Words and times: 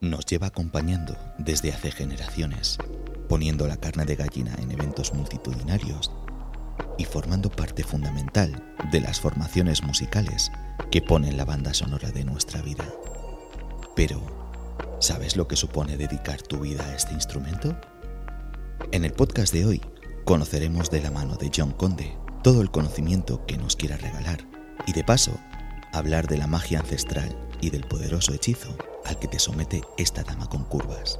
nos 0.00 0.24
lleva 0.24 0.46
acompañando 0.46 1.16
desde 1.38 1.72
hace 1.72 1.90
generaciones, 1.90 2.78
poniendo 3.28 3.68
la 3.68 3.76
carne 3.76 4.06
de 4.06 4.16
gallina 4.16 4.54
en 4.58 4.70
eventos 4.70 5.12
multitudinarios 5.12 6.10
y 6.96 7.04
formando 7.04 7.50
parte 7.50 7.84
fundamental 7.84 8.74
de 8.90 9.00
las 9.00 9.20
formaciones 9.20 9.82
musicales 9.82 10.50
que 10.90 11.02
ponen 11.02 11.36
la 11.36 11.44
banda 11.44 11.74
sonora 11.74 12.10
de 12.10 12.24
nuestra 12.24 12.62
vida. 12.62 12.84
Pero, 13.94 14.20
¿sabes 15.00 15.36
lo 15.36 15.46
que 15.46 15.56
supone 15.56 15.96
dedicar 15.96 16.40
tu 16.40 16.60
vida 16.60 16.84
a 16.84 16.94
este 16.94 17.12
instrumento? 17.12 17.78
En 18.92 19.04
el 19.04 19.12
podcast 19.12 19.52
de 19.52 19.66
hoy 19.66 19.82
conoceremos 20.24 20.90
de 20.90 21.02
la 21.02 21.10
mano 21.10 21.36
de 21.36 21.50
John 21.54 21.72
Conde 21.72 22.16
todo 22.42 22.62
el 22.62 22.70
conocimiento 22.70 23.44
que 23.44 23.58
nos 23.58 23.76
quiera 23.76 23.98
regalar 23.98 24.46
y 24.86 24.92
de 24.92 25.04
paso 25.04 25.38
hablar 25.92 26.26
de 26.26 26.38
la 26.38 26.46
magia 26.46 26.80
ancestral 26.80 27.36
y 27.60 27.68
del 27.68 27.84
poderoso 27.84 28.32
hechizo 28.32 28.74
al 29.10 29.18
que 29.18 29.28
te 29.28 29.40
somete 29.40 29.82
esta 29.98 30.22
dama 30.22 30.48
con 30.48 30.64
curvas. 30.64 31.18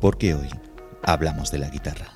Porque 0.00 0.34
hoy 0.34 0.48
hablamos 1.02 1.50
de 1.50 1.58
la 1.58 1.68
guitarra. 1.68 2.06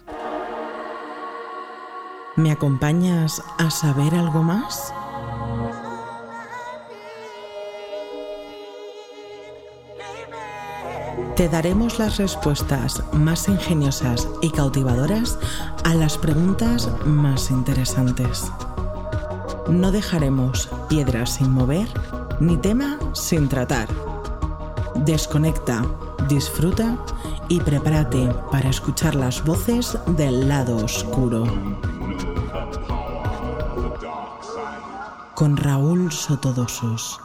¿Me 2.36 2.52
acompañas 2.52 3.42
a 3.58 3.68
saber 3.70 4.14
algo 4.14 4.44
más? 4.44 4.94
Te 11.34 11.48
daremos 11.48 11.98
las 11.98 12.18
respuestas 12.18 13.02
más 13.12 13.48
ingeniosas 13.48 14.28
y 14.40 14.50
cautivadoras 14.50 15.38
a 15.84 15.94
las 15.94 16.16
preguntas 16.16 16.88
más 17.04 17.50
interesantes. 17.50 18.44
No 19.68 19.90
dejaremos 19.90 20.68
piedras 20.88 21.34
sin 21.34 21.50
mover 21.50 21.88
ni 22.40 22.56
tema 22.56 22.98
sin 23.14 23.48
tratar. 23.48 24.07
Desconecta, 25.04 25.84
disfruta 26.28 26.98
y 27.48 27.60
prepárate 27.60 28.28
para 28.50 28.68
escuchar 28.68 29.14
las 29.14 29.44
voces 29.44 29.96
del 30.16 30.48
lado 30.48 30.76
oscuro. 30.76 31.44
Con 35.34 35.56
Raúl 35.56 36.10
Sotodosos. 36.10 37.20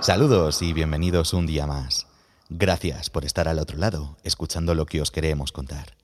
Saludos 0.00 0.60
y 0.62 0.72
bienvenidos 0.72 1.32
un 1.32 1.46
día 1.46 1.66
más. 1.66 2.06
Gracias 2.48 3.08
por 3.08 3.24
estar 3.24 3.46
al 3.48 3.58
otro 3.58 3.78
lado, 3.78 4.16
escuchando 4.24 4.74
lo 4.74 4.86
que 4.86 5.00
os 5.00 5.10
queremos 5.10 5.52
contar. 5.52 5.96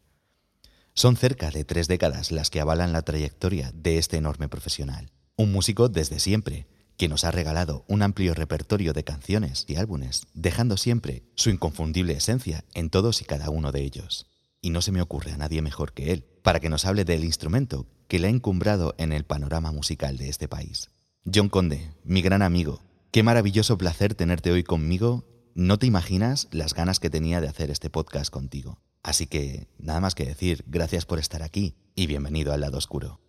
Son 0.95 1.17
cerca 1.17 1.51
de 1.51 1.65
tres 1.65 1.89
décadas 1.89 2.31
las 2.31 2.51
que 2.51 2.61
avalan 2.61 2.93
la 2.93 3.03
trayectoria 3.03 3.73
de 3.75 3.99
este 3.99 4.17
enorme 4.17 4.49
profesional. 4.49 5.11
Un 5.37 5.51
músico 5.51 5.89
desde 5.89 6.21
siempre, 6.21 6.69
que 6.97 7.09
nos 7.09 7.25
ha 7.25 7.31
regalado 7.31 7.85
un 7.89 8.03
amplio 8.03 8.35
repertorio 8.35 8.93
de 8.93 9.05
canciones 9.05 9.65
y 9.69 9.77
álbumes, 9.77 10.27
dejando 10.35 10.77
siempre 10.77 11.25
su 11.35 11.51
inconfundible 11.51 12.15
esencia 12.15 12.65
en 12.75 12.91
todos 12.91 13.21
y 13.21 13.25
cada 13.25 13.51
uno 13.51 13.73
de 13.73 13.83
ellos. 13.83 14.27
Y 14.61 14.71
no 14.71 14.81
se 14.81 14.93
me 14.93 15.03
ocurre 15.03 15.33
a 15.33 15.37
nadie 15.37 15.63
mejor 15.63 15.93
que 15.93 16.13
él 16.13 16.25
para 16.43 16.61
que 16.61 16.69
nos 16.69 16.85
hable 16.85 17.05
del 17.05 17.25
instrumento 17.25 17.87
que 18.09 18.19
le 18.19 18.29
ha 18.29 18.31
encumbrado 18.31 18.95
en 18.99 19.13
el 19.13 19.25
panorama 19.25 19.73
musical 19.73 20.17
de 20.17 20.29
este 20.29 20.49
país. 20.49 20.91
John 21.33 21.49
Conde, 21.49 21.91
mi 22.05 22.23
gran 22.23 22.43
amigo, 22.43 22.83
qué 23.11 23.23
maravilloso 23.23 23.79
placer 23.79 24.15
tenerte 24.15 24.53
hoy 24.53 24.63
conmigo. 24.63 25.25
No 25.55 25.79
te 25.79 25.87
imaginas 25.87 26.49
las 26.51 26.75
ganas 26.75 27.01
que 27.01 27.11
tenía 27.11 27.41
de 27.41 27.49
hacer 27.49 27.71
este 27.71 27.91
podcast 27.91 28.31
contigo. 28.31 28.79
Así 29.03 29.27
que, 29.27 29.69
nada 29.79 30.01
más 30.01 30.15
que 30.15 30.25
decir, 30.25 30.65
gracias 30.67 31.07
por 31.07 31.19
estar 31.19 31.43
aquí 31.43 31.77
y 31.95 32.07
bienvenido 32.07 32.53
al 32.53 32.61
lado 32.61 32.79
oscuro. 32.79 33.24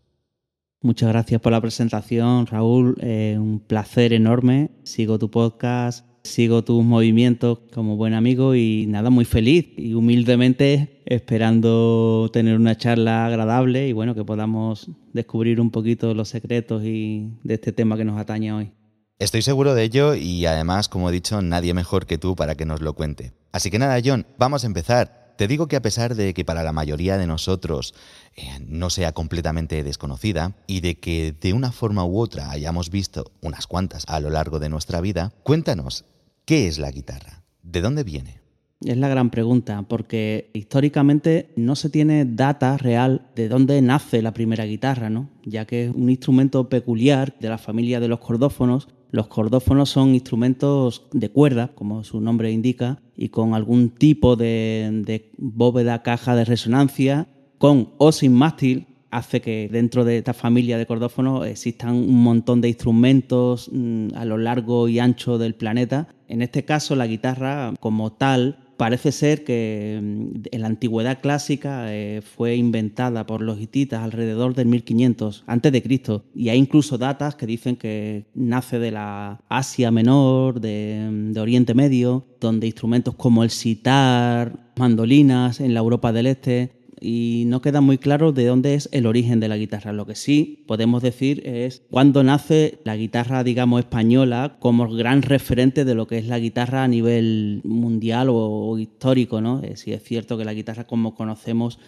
Muchas 0.86 1.10
gracias 1.10 1.42
por 1.42 1.52
la 1.52 1.60
presentación, 1.60 2.46
Raúl. 2.46 2.96
Eh, 3.02 3.38
un 3.40 3.60
placer 3.60 4.14
enorme. 4.14 4.70
Sigo 4.84 5.18
tu 5.18 5.32
podcast, 5.32 6.06
sigo 6.22 6.64
tus 6.64 6.84
movimientos 6.84 7.58
como 7.74 7.96
buen 7.96 8.14
amigo 8.14 8.54
y 8.54 8.86
nada, 8.88 9.10
muy 9.10 9.26
feliz 9.26 9.66
y 9.78 9.96
humildemente 9.96 11.02
esperando 11.08 12.30
tener 12.32 12.56
una 12.56 12.78
charla 12.78 13.26
agradable 13.26 13.88
y 13.88 13.94
bueno, 13.94 14.14
que 14.14 14.24
podamos 14.24 14.92
descubrir 15.12 15.60
un 15.60 15.72
poquito 15.72 16.14
los 16.14 16.30
secretos 16.30 16.84
y 16.86 17.32
de 17.44 17.56
este 17.56 17.72
tema 17.72 17.98
que 17.98 18.06
nos 18.06 18.20
atañe 18.20 18.54
hoy. 18.54 18.72
Estoy 19.18 19.42
seguro 19.42 19.74
de 19.74 19.86
ello 19.86 20.14
y 20.14 20.46
además, 20.46 20.88
como 20.88 21.10
he 21.10 21.14
dicho, 21.14 21.42
nadie 21.42 21.74
mejor 21.74 22.06
que 22.06 22.20
tú 22.20 22.36
para 22.36 22.54
que 22.54 22.66
nos 22.66 22.82
lo 22.82 22.94
cuente. 22.94 23.34
Así 23.52 23.72
que 23.72 23.80
nada, 23.80 24.00
John, 24.06 24.28
vamos 24.38 24.64
a 24.64 24.68
empezar. 24.68 25.25
Te 25.38 25.48
digo 25.48 25.68
que 25.68 25.76
a 25.76 25.82
pesar 25.82 26.16
de 26.16 26.34
que 26.34 26.46
para 26.46 26.64
la 26.64 26.72
mayoría 26.72 27.18
de 27.18 27.28
nosotros 27.28 27.94
eh, 28.36 28.44
no 28.66 28.90
sea 28.90 29.12
completamente 29.12 29.84
desconocida 29.84 30.56
y 30.66 30.80
de 30.80 30.96
que 30.96 31.36
de 31.40 31.52
una 31.52 31.72
forma 31.74 32.06
u 32.06 32.20
otra 32.20 32.52
hayamos 32.52 32.90
visto 32.90 33.32
unas 33.42 33.68
cuantas 33.68 34.06
a 34.08 34.20
lo 34.22 34.30
largo 34.30 34.60
de 34.60 34.70
nuestra 34.70 35.02
vida, 35.02 35.34
cuéntanos, 35.44 36.06
¿qué 36.46 36.68
es 36.68 36.80
la 36.80 36.90
guitarra? 36.92 37.44
¿De 37.64 37.82
dónde 37.82 38.04
viene? 38.04 38.46
Es 38.84 38.98
la 38.98 39.08
gran 39.08 39.30
pregunta, 39.30 39.84
porque 39.88 40.52
históricamente 40.54 41.50
no 41.56 41.76
se 41.76 41.90
tiene 41.90 42.26
data 42.26 42.78
real 42.78 43.28
de 43.36 43.50
dónde 43.50 43.82
nace 43.82 44.22
la 44.22 44.34
primera 44.34 44.66
guitarra, 44.66 45.10
¿no? 45.10 45.30
Ya 45.44 45.66
que 45.66 45.86
es 45.86 45.92
un 45.94 46.10
instrumento 46.10 46.70
peculiar 46.70 47.36
de 47.40 47.50
la 47.50 47.58
familia 47.58 48.00
de 48.00 48.10
los 48.10 48.20
cordófonos 48.20 48.88
los 49.16 49.28
cordófonos 49.28 49.90
son 49.90 50.14
instrumentos 50.14 51.08
de 51.14 51.30
cuerda, 51.30 51.72
como 51.74 52.04
su 52.04 52.20
nombre 52.20 52.52
indica, 52.52 53.00
y 53.16 53.30
con 53.30 53.54
algún 53.54 53.90
tipo 53.90 54.36
de, 54.36 55.32
bóveda, 55.38 56.04
caja 56.04 56.36
de 56.36 56.44
resonancia, 56.44 57.30
con 57.58 57.92
o 57.98 58.12
sin 58.12 58.34
mástil, 58.34 58.88
hace 59.12 59.40
que 59.40 59.70
dentro 59.72 60.04
de 60.04 60.18
esta 60.18 60.34
familia 60.34 60.78
de 60.78 60.86
cordófonos 60.86 61.48
existan 61.48 61.96
un 61.96 62.22
montón 62.22 62.60
de 62.60 62.68
instrumentos 62.68 63.70
mm, 63.72 64.10
a 64.16 64.26
lo 64.26 64.38
largo 64.38 64.90
y 64.90 65.00
ancho 65.00 65.38
del 65.38 65.56
planeta. 65.56 66.10
En 66.28 66.42
este 66.42 66.66
caso, 66.66 66.98
la 66.98 67.08
guitarra 67.08 67.74
como 67.80 68.12
tal 68.12 68.65
Parece 68.78 69.12
ser 69.12 69.44
que 69.44 70.00
mm, 70.02 70.48
en 70.52 70.62
la 70.62 70.68
antigüedad 70.68 71.22
clásica 71.22 71.94
eh, 71.94 72.22
fue 72.22 72.56
inventada 72.56 73.26
por 73.26 73.42
los 73.42 73.60
hititas 73.60 74.04
alrededor 74.04 74.54
del 74.54 74.68
1500 74.68 75.44
antes 75.48 75.72
de 75.72 75.82
Cristo. 75.82 76.26
Y 76.34 76.50
hay 76.50 76.58
incluso 76.58 76.98
datas 76.98 77.36
que 77.36 77.46
dicen 77.46 77.76
que 77.76 78.26
nace 78.34 78.80
de 78.80 78.92
la 78.92 79.40
Asia 79.50 79.92
Menor, 79.92 80.60
de, 80.60 81.08
mm, 81.10 81.32
de 81.32 81.40
Oriente 81.40 81.74
Medio, 81.74 82.26
donde 82.40 82.68
instrumentos 82.68 83.16
como 83.16 83.44
el 83.44 83.50
sitar, 83.50 84.72
mandolinas 84.78 85.62
en 85.62 85.74
la 85.74 85.80
Europa 85.80 86.12
del 86.12 86.28
Este 86.28 86.75
y 87.00 87.44
no 87.48 87.62
queda 87.62 87.82
muy 87.82 87.98
claro 87.98 88.32
de 88.32 88.46
dónde 88.46 88.76
es 88.76 88.90
el 88.92 89.06
origen 89.06 89.40
de 89.40 89.48
la 89.48 89.58
guitarra. 89.58 89.94
Lo 89.94 90.06
que 90.06 90.16
sí 90.16 90.64
podemos 90.68 91.02
decir 91.02 91.42
es 91.46 91.84
cuándo 91.90 92.24
nace 92.24 92.80
la 92.84 92.96
guitarra, 92.96 93.44
digamos, 93.44 93.80
española 93.80 94.58
como 94.60 94.90
gran 94.90 95.22
referente 95.22 95.86
de 95.86 95.96
lo 95.96 96.08
que 96.08 96.18
es 96.18 96.28
la 96.28 96.40
guitarra 96.40 96.84
a 96.84 96.88
nivel 96.88 97.62
mundial 97.64 98.28
o, 98.30 98.78
histórico, 98.78 99.42
¿no? 99.42 99.62
Eh, 99.64 99.76
si 99.76 99.94
es 99.94 100.04
cierto 100.04 100.38
que 100.38 100.46
la 100.46 100.54
guitarra 100.54 100.86
como 100.86 101.16
conocemos 101.16 101.80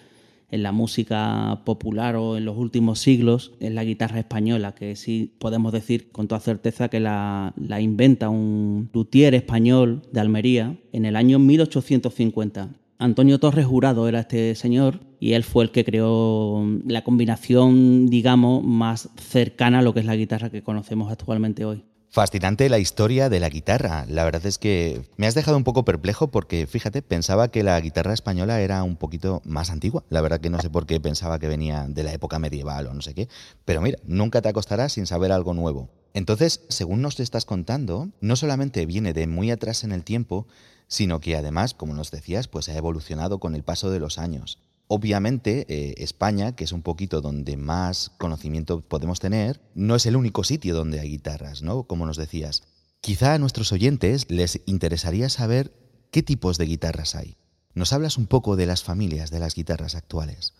en 0.50 0.63
la 0.63 0.72
música 0.72 1.62
popular 1.66 2.16
o 2.16 2.38
en 2.38 2.46
los 2.46 2.57
últimos 2.57 3.00
siglos 3.00 3.51
es 3.59 3.73
la 3.73 3.84
guitarra 3.84 4.19
española, 4.19 4.73
que 4.73 4.96
sí 4.96 5.34
podemos 5.40 5.73
decir 5.73 6.09
con 6.12 6.29
toda 6.29 6.40
certeza 6.40 6.88
que 6.88 7.01
la, 7.01 7.53
la 7.57 7.81
inventa 7.81 8.29
un 8.29 8.90
luthier 8.94 9.35
español 9.35 10.03
de 10.12 10.22
Almería 10.22 10.78
en 10.94 11.06
el 11.06 11.17
año 11.17 11.38
1850 11.38 12.69
Antonio 13.00 13.40
Torres 13.40 13.66
Jurado 13.66 14.08
era 14.08 14.22
este 14.22 14.56
señor 14.56 15.02
y 15.19 15.34
él 15.34 15.44
fue 15.44 15.63
el 15.63 15.72
que 15.72 15.85
creó 15.85 16.66
la 16.85 17.03
combinación, 17.03 18.08
digamos, 18.08 18.63
más 18.63 19.09
cercana 19.18 19.80
a 19.80 19.81
lo 19.84 19.94
que 19.94 20.00
es 20.00 20.06
la 20.06 20.16
guitarra 20.16 20.50
que 20.50 20.63
conocemos 20.63 21.12
actualmente 21.12 21.63
hoy. 21.63 21.85
Fascinante 22.09 22.69
la 22.69 22.80
historia 22.80 23.30
de 23.30 23.40
la 23.40 23.50
guitarra. 23.50 24.06
La 24.08 24.24
verdad 24.24 24.46
es 24.46 24.58
que 24.58 25.02
me 25.18 25.28
has 25.28 25.35
dejado 25.35 25.58
un 25.58 25.63
poco 25.63 25.85
perplejo 25.85 26.30
porque, 26.30 26.66
fíjate, 26.66 27.03
pensaba 27.03 27.50
que 27.50 27.63
la 27.63 27.80
guitarra 27.80 28.13
española 28.13 28.62
era 28.62 28.81
un 28.81 28.96
poquito 28.96 29.41
más 29.46 29.69
antigua. 29.69 30.03
La 30.09 30.22
verdad 30.22 30.40
que 30.40 30.50
no 30.50 30.59
sé 30.59 30.69
por 30.69 30.88
qué 30.88 31.00
pensaba 31.00 31.38
que 31.38 31.47
venía 31.47 31.85
de 31.88 32.03
la 32.03 32.14
época 32.14 32.40
medieval 32.40 32.88
o 32.88 32.94
no 32.94 33.02
sé 33.02 33.14
qué. 33.14 33.28
Pero 33.66 33.81
mira, 33.81 34.00
nunca 34.06 34.41
te 34.41 34.50
acostarás 34.50 34.94
sin 34.94 35.06
saber 35.06 35.31
algo 35.31 35.53
nuevo. 35.53 35.90
Entonces, 36.14 36.62
según 36.69 37.03
nos 37.03 37.19
estás 37.19 37.46
contando, 37.46 38.09
no 38.22 38.35
solamente 38.35 38.88
viene 38.88 39.14
de 39.14 39.28
muy 39.28 39.52
atrás 39.52 39.84
en 39.84 39.91
el 39.91 40.03
tiempo, 40.03 40.47
sino 40.87 41.19
que 41.19 41.35
además, 41.35 41.73
como 41.73 41.93
nos 41.93 42.11
decías, 42.11 42.47
pues 42.47 42.69
ha 42.69 42.78
evolucionado 42.78 43.39
con 43.39 43.55
el 43.55 43.63
paso 43.63 43.91
de 43.91 43.99
los 43.99 44.17
años. 44.17 44.59
Obviamente, 44.87 45.66
eh, 45.67 45.95
España, 45.97 46.55
que 46.55 46.63
es 46.63 46.72
un 46.72 46.81
poquito 46.81 47.19
donde 47.19 47.57
más 47.57 48.11
conocimiento 48.17 48.81
podemos 48.81 49.19
tener, 49.19 49.61
no 49.75 49.95
es 49.95 50.05
el 50.05 50.16
único 50.16 50.43
sitio 50.43 50.73
donde 50.75 50.99
hay 50.99 51.09
guitarras, 51.09 51.61
¿no? 51.61 51.84
Como 51.84 52.05
nos 52.05 52.16
decías. 52.16 52.63
Quizá 53.01 53.34
a 53.34 53.37
nuestros 53.37 53.72
oyentes 53.73 54.31
les 54.31 54.61
interesaría 54.66 55.29
saber 55.29 55.73
qué 56.09 56.23
tipos 56.23 56.57
de 56.57 56.66
guitarras 56.66 57.16
hay. 57.16 57.35
¿Nos 57.73 57.91
hablas 57.91 58.17
un 58.17 58.28
poco 58.28 58.55
de 58.55 58.66
las 58.66 58.83
familias 58.83 59.29
de 59.29 59.40
las 59.40 59.55
guitarras 59.55 59.95
actuales? 59.95 60.53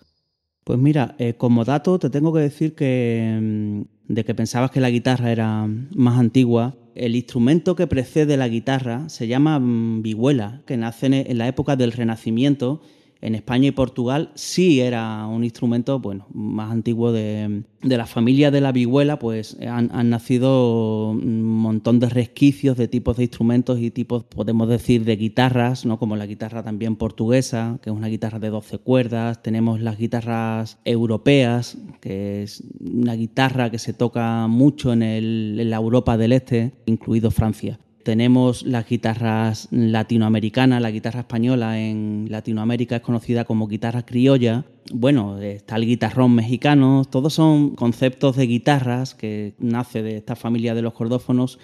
Pues 0.66 0.78
mira, 0.78 1.16
eh, 1.18 1.36
como 1.36 1.64
dato 1.64 1.98
te 1.98 2.10
tengo 2.10 2.34
que 2.34 2.42
decir 2.42 2.76
que 2.76 3.40
mm, 3.42 4.14
de 4.14 4.26
que 4.26 4.36
pensabas 4.36 4.72
que 4.72 4.82
la 4.82 4.90
guitarra 4.90 5.32
era 5.32 5.68
más 5.68 6.20
antigua, 6.20 6.76
el 6.98 7.16
instrumento 7.16 7.76
que 7.76 7.88
precede 7.88 8.38
la 8.38 8.48
guitarra 8.48 9.10
se 9.10 9.28
llama 9.28 9.60
mm, 9.60 10.02
vihuela, 10.02 10.62
que 10.66 10.78
nace 10.78 11.08
en 11.08 11.38
la 11.38 11.48
época 11.48 11.76
del 11.76 11.92
Renacimiento 11.92 12.82
En 13.22 13.36
España 13.36 13.68
y 13.68 13.72
Portugal 13.72 14.32
sí 14.36 14.82
era 14.82 15.26
un 15.26 15.44
instrumento 15.44 16.00
bueno, 16.00 16.28
más 16.34 16.72
antiguo 16.72 17.12
de, 17.12 17.64
la 17.82 18.06
familia 18.06 18.52
de 18.52 18.62
la 18.62 18.72
vihuela, 18.72 19.18
pues 19.20 19.58
han, 19.62 20.10
nacido 20.10 21.10
un 21.10 21.44
montón 21.44 22.00
de 22.00 22.10
resquicios 22.10 22.78
de 22.78 22.88
tipos 22.88 23.18
de 23.18 23.24
instrumentos 23.24 23.80
y 23.80 23.92
tipos, 23.92 24.24
podemos 24.24 24.70
decir, 24.70 25.04
de 25.04 25.16
guitarras, 25.16 25.86
¿no? 25.86 25.98
como 25.98 26.16
la 26.16 26.26
guitarra 26.26 26.64
también 26.64 26.96
portuguesa, 26.96 27.80
que 27.82 27.90
es 27.90 27.96
una 27.96 28.08
guitarra 28.08 28.40
de 28.40 28.50
12 28.50 28.78
cuerdas. 28.80 29.42
Tenemos 29.42 29.82
las 29.82 29.98
guitarras 29.98 30.78
europeas, 30.86 31.78
que 32.02 32.44
es 32.44 32.64
una 32.80 33.14
guitarra 33.14 33.72
que 33.72 33.80
se 33.80 33.94
toca 33.94 34.48
mucho 34.48 34.94
en, 34.94 35.02
en 35.02 35.70
la 35.70 35.78
Europa 35.78 36.18
del 36.18 36.34
Este, 36.34 36.74
incluido 36.86 37.32
Francia. 37.32 37.80
Tenemos 38.08 38.64
las 38.64 38.88
guitarras 38.88 39.68
latinoamericanas, 39.70 40.82
la 40.82 40.92
guitarra 40.92 41.20
española 41.20 41.78
en 41.78 42.28
Latinoamérica 42.30 42.96
es 42.96 43.02
conocida 43.02 43.44
como 43.44 43.68
guitarra 43.68 44.06
criolla. 44.06 44.64
Bueno, 44.94 45.38
está 45.42 45.76
el 45.76 45.86
guitarrón 45.86 46.34
mexicano, 46.34 47.04
todos 47.04 47.34
son 47.34 47.76
conceptos 47.76 48.38
de 48.38 48.48
guitarras 48.48 49.14
que 49.14 49.56
nace 49.60 50.04
de 50.04 50.16
esta 50.16 50.38
familia 50.38 50.74
de 50.74 50.84
los 50.84 50.94
cordófonos 50.94 51.60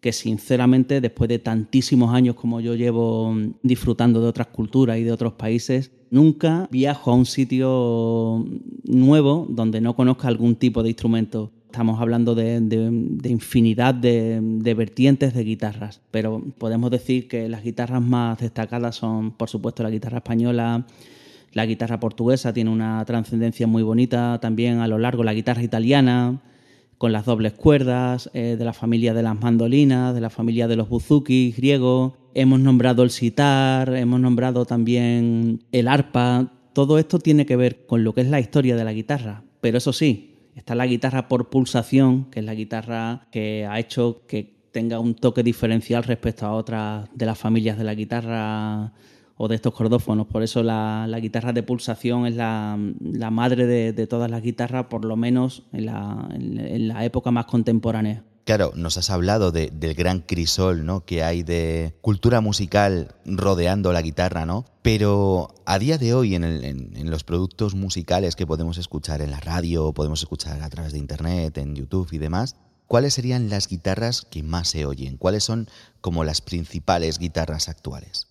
que 0.00 0.14
sinceramente 0.14 1.02
después 1.02 1.28
de 1.28 1.40
tantísimos 1.40 2.14
años 2.14 2.36
como 2.36 2.62
yo 2.62 2.74
llevo 2.74 3.36
disfrutando 3.62 4.22
de 4.22 4.28
otras 4.28 4.46
culturas 4.46 4.96
y 4.96 5.02
de 5.02 5.12
otros 5.12 5.34
países, 5.34 5.90
nunca 6.10 6.68
viajo 6.70 7.10
a 7.10 7.14
un 7.14 7.26
sitio 7.26 8.46
nuevo 8.84 9.46
donde 9.50 9.82
no 9.82 9.94
conozca 9.94 10.26
algún 10.28 10.56
tipo 10.56 10.82
de 10.82 10.88
instrumento. 10.88 11.52
Estamos 11.76 12.00
hablando 12.00 12.34
de, 12.34 12.56
infinidad 13.28 13.94
de, 13.94 14.74
vertientes 14.74 15.34
de 15.34 15.44
guitarras, 15.44 16.00
pero 16.10 16.42
podemos 16.56 16.90
decir 16.90 17.28
que 17.28 17.50
las 17.50 17.62
guitarras 17.62 18.00
más 18.00 18.38
destacadas 18.38 18.96
son, 18.96 19.32
por 19.32 19.50
supuesto, 19.50 19.82
la 19.82 19.90
guitarra 19.90 20.16
española, 20.16 20.86
la 21.52 21.66
guitarra 21.66 22.00
portuguesa 22.00 22.54
tiene 22.54 22.70
una 22.70 23.04
trascendencia 23.04 23.66
muy 23.66 23.82
bonita 23.82 24.38
también 24.40 24.78
a 24.78 24.88
lo 24.88 24.96
largo, 24.96 25.22
la 25.22 25.34
guitarra 25.34 25.62
italiana, 25.62 26.40
con 26.96 27.12
las 27.12 27.26
dobles 27.26 27.52
cuerdas, 27.52 28.30
eh, 28.32 28.56
de 28.58 28.64
la 28.64 28.72
familia 28.72 29.12
de 29.12 29.22
las 29.22 29.38
mandolinas, 29.38 30.14
de 30.14 30.22
la 30.22 30.30
familia 30.30 30.68
de 30.68 30.76
los 30.76 30.88
buzuki 30.88 31.52
griegos. 31.54 32.14
Hemos 32.32 32.58
nombrado 32.58 33.02
el 33.02 33.10
sitar, 33.10 33.94
hemos 33.94 34.18
nombrado 34.18 34.64
también 34.64 35.62
el 35.72 35.88
arpa. 35.88 36.54
Todo 36.72 36.98
esto 36.98 37.18
tiene 37.18 37.44
que 37.44 37.56
ver 37.56 37.84
con 37.84 38.02
lo 38.02 38.14
que 38.14 38.22
es 38.22 38.28
la 38.28 38.40
historia 38.40 38.76
de 38.76 38.84
la 38.84 38.94
guitarra. 38.94 39.42
Pero 39.60 39.76
eso 39.76 39.92
sí, 39.92 40.35
Está 40.56 40.74
la 40.74 40.86
guitarra 40.86 41.28
por 41.28 41.50
pulsación, 41.50 42.24
que 42.30 42.40
es 42.40 42.46
la 42.46 42.54
guitarra 42.54 43.28
que 43.30 43.66
ha 43.70 43.78
hecho 43.78 44.22
que 44.26 44.56
tenga 44.72 44.98
un 44.98 45.14
toque 45.14 45.42
diferencial 45.42 46.02
respecto 46.02 46.46
a 46.46 46.52
otras 46.54 47.08
de 47.14 47.26
las 47.26 47.38
familias 47.38 47.76
de 47.76 47.84
la 47.84 47.94
guitarra 47.94 48.92
o 49.36 49.48
de 49.48 49.54
estos 49.54 49.74
cordófonos. 49.74 50.26
Por 50.26 50.42
eso 50.42 50.62
la, 50.62 51.06
guitarra 51.20 51.52
de 51.52 51.62
pulsación 51.62 52.26
es 52.26 52.36
la, 52.36 52.78
madre 53.30 53.66
de, 53.66 54.06
todas 54.06 54.30
las 54.30 54.42
guitarras, 54.42 54.86
por 54.86 55.04
lo 55.04 55.16
menos 55.16 55.64
en 55.72 56.88
la 56.88 57.04
época 57.04 57.30
más 57.30 57.44
contemporánea. 57.44 58.24
Claro, 58.46 58.70
nos 58.76 58.96
has 58.96 59.10
hablado 59.10 59.50
del 59.50 59.94
gran 59.94 60.20
crisol 60.20 60.86
¿no? 60.86 61.04
que 61.04 61.24
hay 61.24 61.42
de 61.42 61.96
cultura 62.00 62.40
musical 62.40 63.16
rodeando 63.24 63.92
la 63.92 64.02
guitarra, 64.02 64.46
¿no? 64.46 64.66
Pero 64.82 65.48
a 65.66 65.80
día 65.80 65.98
de 65.98 66.14
hoy, 66.14 66.36
en, 66.36 67.10
los 67.10 67.24
productos 67.24 67.74
musicales 67.74 68.36
que 68.36 68.46
podemos 68.46 68.78
escuchar 68.78 69.20
en 69.20 69.32
la 69.32 69.40
radio, 69.40 69.92
podemos 69.92 70.20
escuchar 70.20 70.62
a 70.62 70.70
través 70.70 70.92
de 70.92 71.00
internet, 71.00 71.58
en 71.58 71.74
YouTube 71.74 72.08
y 72.12 72.18
demás, 72.18 72.54
¿cuáles 72.86 73.14
serían 73.14 73.50
las 73.50 73.66
guitarras 73.66 74.22
que 74.22 74.44
más 74.44 74.68
se 74.68 74.86
oyen? 74.86 75.16
¿Cuáles 75.16 75.42
son 75.42 75.66
como 76.00 76.22
las 76.22 76.40
principales 76.40 77.18
guitarras 77.18 77.68
actuales? 77.68 78.28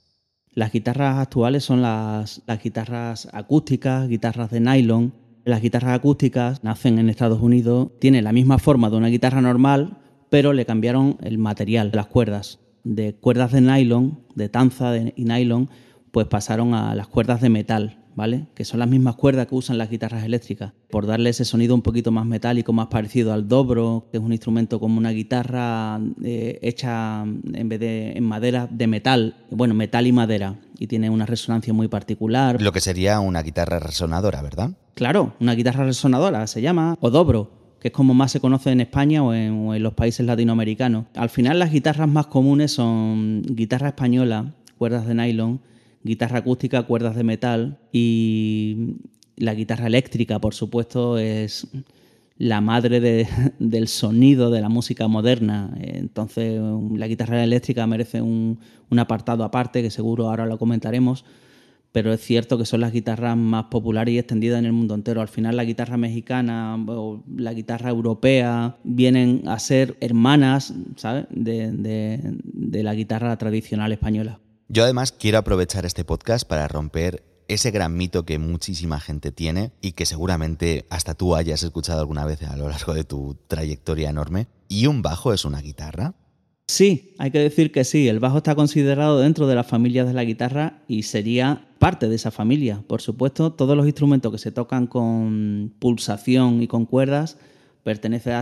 Las 0.54 0.72
guitarras 0.72 1.18
actuales 1.18 1.66
son 1.66 1.82
las, 1.82 2.42
las 2.48 2.64
guitarras 2.64 3.28
acústicas, 3.34 4.08
guitarras 4.08 4.50
de 4.50 4.62
nylon. 4.62 5.14
Las 5.44 5.62
guitarras 5.62 5.94
acústicas 5.94 6.64
nacen 6.64 7.00
en 7.00 7.10
Estados 7.10 7.42
Unidos, 7.42 7.90
tienen 8.00 8.24
la 8.24 8.32
misma 8.32 8.60
forma 8.60 8.90
de 8.90 8.96
una 8.96 9.10
guitarra 9.10 9.42
normal, 9.42 10.00
pero 10.36 10.52
le 10.52 10.66
cambiaron 10.66 11.18
el 11.22 11.38
material, 11.38 11.92
las 11.94 12.08
cuerdas. 12.08 12.60
De 12.84 13.16
cuerdas 13.16 13.54
de 13.54 13.62
nylon, 13.62 14.20
de 14.36 14.50
tanza 14.50 14.92
y 14.98 15.24
nylon, 15.24 15.70
pues 16.12 16.28
pasaron 16.28 16.74
a 16.74 16.94
las 16.94 17.08
cuerdas 17.08 17.40
de 17.40 17.48
metal, 17.48 18.04
¿vale? 18.16 18.48
Que 18.54 18.66
son 18.66 18.80
las 18.80 18.90
mismas 18.90 19.16
cuerdas 19.16 19.48
que 19.48 19.56
usan 19.56 19.78
las 19.78 19.90
guitarras 19.90 20.26
eléctricas, 20.26 20.74
por 20.90 21.08
darle 21.08 21.30
ese 21.30 21.46
sonido 21.46 21.74
un 21.74 21.82
poquito 21.82 22.12
más 22.12 22.26
metálico, 22.26 22.74
más 22.74 22.88
parecido 22.88 23.32
al 23.32 23.48
dobro, 23.48 24.10
que 24.12 24.18
es 24.18 24.24
un 24.24 24.34
instrumento 24.34 24.78
como 24.78 24.98
una 24.98 25.12
guitarra 25.12 26.02
eh, 26.22 26.60
hecha 26.62 27.22
en 27.22 27.70
vez 27.70 27.80
de 27.80 28.12
en 28.12 28.24
madera 28.26 28.68
de 28.70 28.88
metal, 28.88 29.38
bueno, 29.52 29.74
metal 29.74 30.06
y 30.06 30.12
madera, 30.12 30.60
y 30.78 30.88
tiene 30.88 31.10
una 31.10 31.26
resonancia 31.26 31.74
muy 31.74 31.88
particular. 31.88 32.62
Lo 32.62 32.74
que 32.74 32.82
sería 32.82 33.22
una 33.22 33.42
guitarra 33.42 33.80
resonadora, 33.80 34.42
¿verdad? 34.42 34.72
Claro, 34.96 35.34
una 35.40 35.56
guitarra 35.56 35.86
resonadora 35.86 36.46
se 36.48 36.62
llama, 36.62 36.98
o 37.00 37.10
dobro 37.10 37.55
que 37.86 37.90
es 37.90 37.94
como 37.94 38.16
más 38.16 38.32
se 38.32 38.40
conoce 38.40 38.72
en 38.72 38.82
España 38.82 39.22
o 39.22 39.32
en, 39.32 39.84
los 39.84 39.94
países 39.94 40.26
latinoamericanos. 40.26 41.06
Al 41.14 41.30
final 41.30 41.60
las 41.60 41.72
guitarras 41.72 42.10
más 42.10 42.26
comunes 42.26 42.72
son 42.72 43.44
guitarra 43.44 43.90
española, 43.90 44.56
cuerdas 44.80 45.06
de 45.06 45.14
nylon, 45.14 45.60
guitarra 46.04 46.40
acústica, 46.40 46.82
cuerdas 46.82 47.16
de 47.16 47.24
metal 47.24 47.78
y 47.92 48.96
la 49.36 49.54
guitarra 49.54 49.86
eléctrica, 49.86 50.40
por 50.40 50.56
supuesto, 50.56 51.20
es 51.20 51.68
la 52.40 52.60
madre 52.60 53.28
del 53.60 53.88
sonido 53.88 54.50
de 54.50 54.62
la 54.62 54.70
música 54.70 55.08
moderna. 55.08 55.72
Entonces, 55.80 56.60
la 56.96 57.08
guitarra 57.08 57.44
eléctrica 57.44 57.86
merece 57.86 58.20
un, 58.20 58.58
un, 58.90 58.98
apartado 58.98 59.44
aparte, 59.44 59.84
que 59.84 59.92
seguro 59.92 60.28
ahora 60.28 60.48
lo 60.48 60.58
comentaremos, 60.58 61.24
pero 61.96 62.12
es 62.12 62.20
cierto 62.20 62.58
que 62.58 62.66
son 62.66 62.82
las 62.82 62.92
guitarras 62.92 63.38
más 63.38 63.68
populares 63.72 64.14
y 64.14 64.20
extendidas 64.20 64.60
en 64.60 64.66
el 64.66 64.74
mundo 64.74 64.96
entero. 64.96 65.22
Al 65.22 65.30
final 65.30 65.56
la 65.56 65.64
guitarra 65.64 65.96
mexicana 65.96 66.76
o 66.90 67.24
la 67.38 67.54
guitarra 67.54 67.90
europea 67.90 68.76
vienen 68.84 69.48
a 69.48 69.58
ser 69.60 69.96
hermanas, 70.02 70.74
¿sabes?, 70.98 71.26
de, 71.30 72.20
la 72.84 72.94
guitarra 72.94 73.38
tradicional 73.38 73.94
española. 73.94 74.42
Yo 74.68 74.84
además 74.84 75.14
quiero 75.14 75.38
aprovechar 75.38 75.86
este 75.86 76.04
podcast 76.04 76.46
para 76.46 76.68
romper 76.68 77.24
ese 77.48 77.72
gran 77.72 77.96
mito 77.96 78.26
que 78.26 78.40
muchísima 78.40 79.00
gente 79.00 79.32
tiene 79.32 79.72
y 79.80 79.94
que 79.94 80.06
seguramente 80.06 80.88
hasta 80.90 81.14
tú 81.14 81.34
hayas 81.34 81.64
escuchado 81.64 82.02
alguna 82.02 82.26
vez 82.26 82.44
a 82.44 82.58
lo 82.58 82.68
largo 82.68 82.94
de 82.94 83.06
tu 83.06 83.38
trayectoria 83.48 84.10
enorme. 84.10 84.48
¿Y 84.68 84.88
un 84.88 85.02
bajo 85.02 85.32
es 85.32 85.46
una 85.46 85.62
guitarra? 85.62 86.14
Sí, 86.68 87.14
hay 87.20 87.30
que 87.30 87.40
decir 87.40 87.72
que 87.72 87.84
sí, 87.84 88.08
el 88.08 88.20
bajo 88.20 88.38
está 88.38 88.56
considerado 88.56 89.20
dentro 89.20 89.46
de 89.46 89.54
las 89.54 89.68
familias 89.68 90.08
de 90.08 90.14
la 90.14 90.24
guitarra 90.24 90.82
y 90.88 91.04
sería 91.04 91.68
parte 91.78 92.10
de 92.10 92.16
esa 92.16 92.32
familia. 92.32 92.84
Por 92.88 93.02
supuesto, 93.02 93.54
todos 93.54 93.78
los 93.78 93.86
instrumentos 93.86 94.32
que 94.32 94.40
se 94.40 94.52
tocan 94.52 94.88
con 94.88 95.72
pulsación 95.78 96.64
y 96.64 96.68
con 96.68 96.86
cuerdas 96.86 97.38
pertenecen 97.84 98.34
a, 98.34 98.42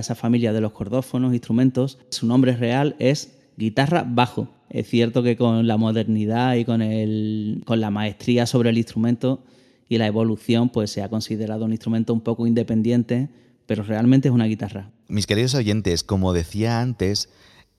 esa 0.00 0.14
familia 0.16 0.52
de 0.52 0.60
los 0.60 0.72
cordófonos, 0.72 1.32
instrumentos. 1.32 1.98
Su 2.08 2.26
nombre 2.26 2.56
real 2.56 2.96
es 2.98 3.38
guitarra 3.56 4.04
bajo. 4.04 4.48
Es 4.68 4.88
cierto 4.88 5.22
que 5.22 5.36
con 5.36 5.68
la 5.68 5.76
modernidad 5.76 6.56
y 6.56 6.64
con, 6.64 6.82
el, 6.82 7.62
con 7.66 7.80
la 7.80 7.90
maestría 7.90 8.46
sobre 8.46 8.70
el 8.70 8.78
instrumento 8.78 9.44
y 9.88 9.98
la 9.98 10.08
evolución, 10.08 10.70
pues 10.70 10.90
se 10.90 11.02
ha 11.02 11.08
considerado 11.08 11.66
un 11.66 11.70
instrumento 11.70 12.12
un 12.12 12.20
poco 12.20 12.48
independiente, 12.48 13.28
pero 13.66 13.84
realmente 13.84 14.26
es 14.26 14.34
una 14.34 14.46
guitarra. 14.46 14.90
Mis 15.06 15.28
queridos 15.28 15.54
oyentes, 15.54 16.02
como 16.02 16.32
decía 16.32 16.80
antes, 16.80 17.28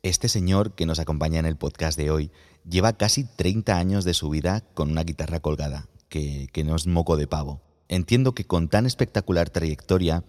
este 0.04 0.30
señor 0.30 0.74
que 0.74 0.86
nos 0.86 1.00
acompaña 1.00 1.40
en 1.40 1.46
el 1.46 1.58
podcast 1.58 1.98
de 1.98 2.10
hoy 2.10 2.32
lleva 2.68 2.94
casi 2.94 3.24
30 3.24 3.78
años 3.78 4.04
de 4.04 4.14
su 4.14 4.30
vida 4.30 4.62
con 4.74 4.92
una 4.92 5.04
guitarra 5.04 5.40
colgada, 5.40 5.88
que, 6.10 6.50
no 6.66 6.76
es 6.76 6.88
moco 6.88 7.18
de 7.18 7.28
pavo. 7.28 7.62
Entiendo 7.88 8.34
que 8.34 8.46
con 8.46 8.68
tan 8.68 8.86
espectacular 8.86 9.50
trayectoria 9.50 10.24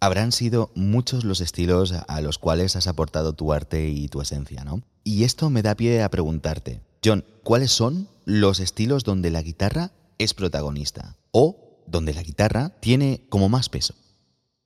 habrán 0.00 0.32
sido 0.32 0.70
muchos 0.74 1.24
los 1.24 1.40
estilos 1.40 1.92
a 1.92 2.20
los 2.20 2.38
cuales 2.38 2.76
has 2.76 2.86
aportado 2.86 3.32
tu 3.34 3.52
arte 3.52 3.88
y 3.88 4.08
tu 4.08 4.20
esencia, 4.20 4.64
¿no? 4.64 4.82
Y 5.04 5.24
esto 5.24 5.50
me 5.50 5.62
da 5.62 5.74
pie 5.74 6.02
a 6.02 6.10
preguntarte, 6.10 6.80
John, 7.04 7.24
¿cuáles 7.42 7.72
son 7.72 8.08
los 8.24 8.60
estilos 8.60 9.04
donde 9.04 9.30
la 9.30 9.42
guitarra 9.42 9.92
es 10.18 10.34
protagonista 10.34 11.16
o 11.32 11.82
donde 11.86 12.14
la 12.14 12.22
guitarra 12.22 12.70
tiene 12.80 13.22
como 13.28 13.48
más 13.48 13.68
peso? 13.68 13.94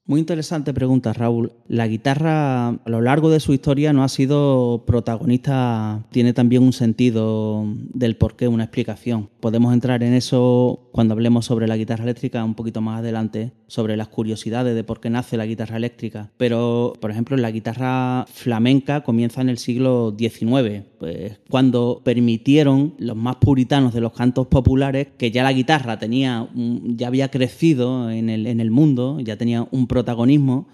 Muy 0.05 0.19
interesante 0.19 0.75
pregunta, 0.75 1.13
Raúl. 1.13 1.53
La 1.69 1.87
guitarra 1.87 2.71
a 2.71 2.81
lo 2.87 3.01
largo 3.01 3.31
de 3.31 3.39
su 3.39 3.53
historia 3.53 3.93
no 3.93 4.03
ha 4.03 4.09
sido 4.09 4.83
protagonista, 4.85 6.05
tiene 6.11 6.33
también 6.33 6.65
un 6.65 6.73
sentido 6.73 7.65
del 7.95 8.17
porqué, 8.17 8.49
una 8.49 8.65
explicación. 8.65 9.31
Podemos 9.39 9.73
entrar 9.73 10.03
en 10.03 10.13
eso 10.15 10.89
cuando 10.91 11.15
hablemos 11.15 11.47
sobre 11.47 11.69
la 11.69 11.77
guitarra 11.77 12.03
eléctrica 12.03 12.43
un 12.43 12.57
poquito 12.57 12.81
más 12.81 12.99
adelante, 12.99 13.53
sobre 13.69 13.97
las 13.97 14.09
curiosidades 14.09 14.75
de 14.75 14.83
por 14.83 15.01
qué 15.01 15.09
nace 15.09 15.37
la 15.37 15.47
guitarra 15.47 15.77
eléctrica. 15.77 16.33
Pero, 16.37 16.95
por 17.01 17.13
ejemplo, 17.13 17.37
la 17.37 17.53
guitarra 17.53 18.27
flamenca 18.27 19.05
comienza 19.05 19.41
en 19.41 19.51
el 19.51 19.59
siglo 19.59 20.17
XIX, 20.19 20.83
pues, 21.03 21.41
cuando 21.51 22.01
permitieron 22.05 22.95
los 22.99 23.17
más 23.17 23.35
puritanos 23.35 23.93
de 23.93 24.01
los 24.01 24.13
cantos 24.13 24.47
populares 24.47 25.09
que 25.19 25.33
ya 25.33 25.43
la 25.43 25.53
guitarra 25.53 25.99
tenía, 25.99 26.49
ya 26.55 27.09
había 27.09 27.29
crecido 27.29 28.09
en 28.09 28.29
el, 28.29 28.71
mundo, 28.71 29.19
ya 29.19 29.37
tenía 29.37 29.67
un 29.73 29.89
protagonismo 29.89 30.69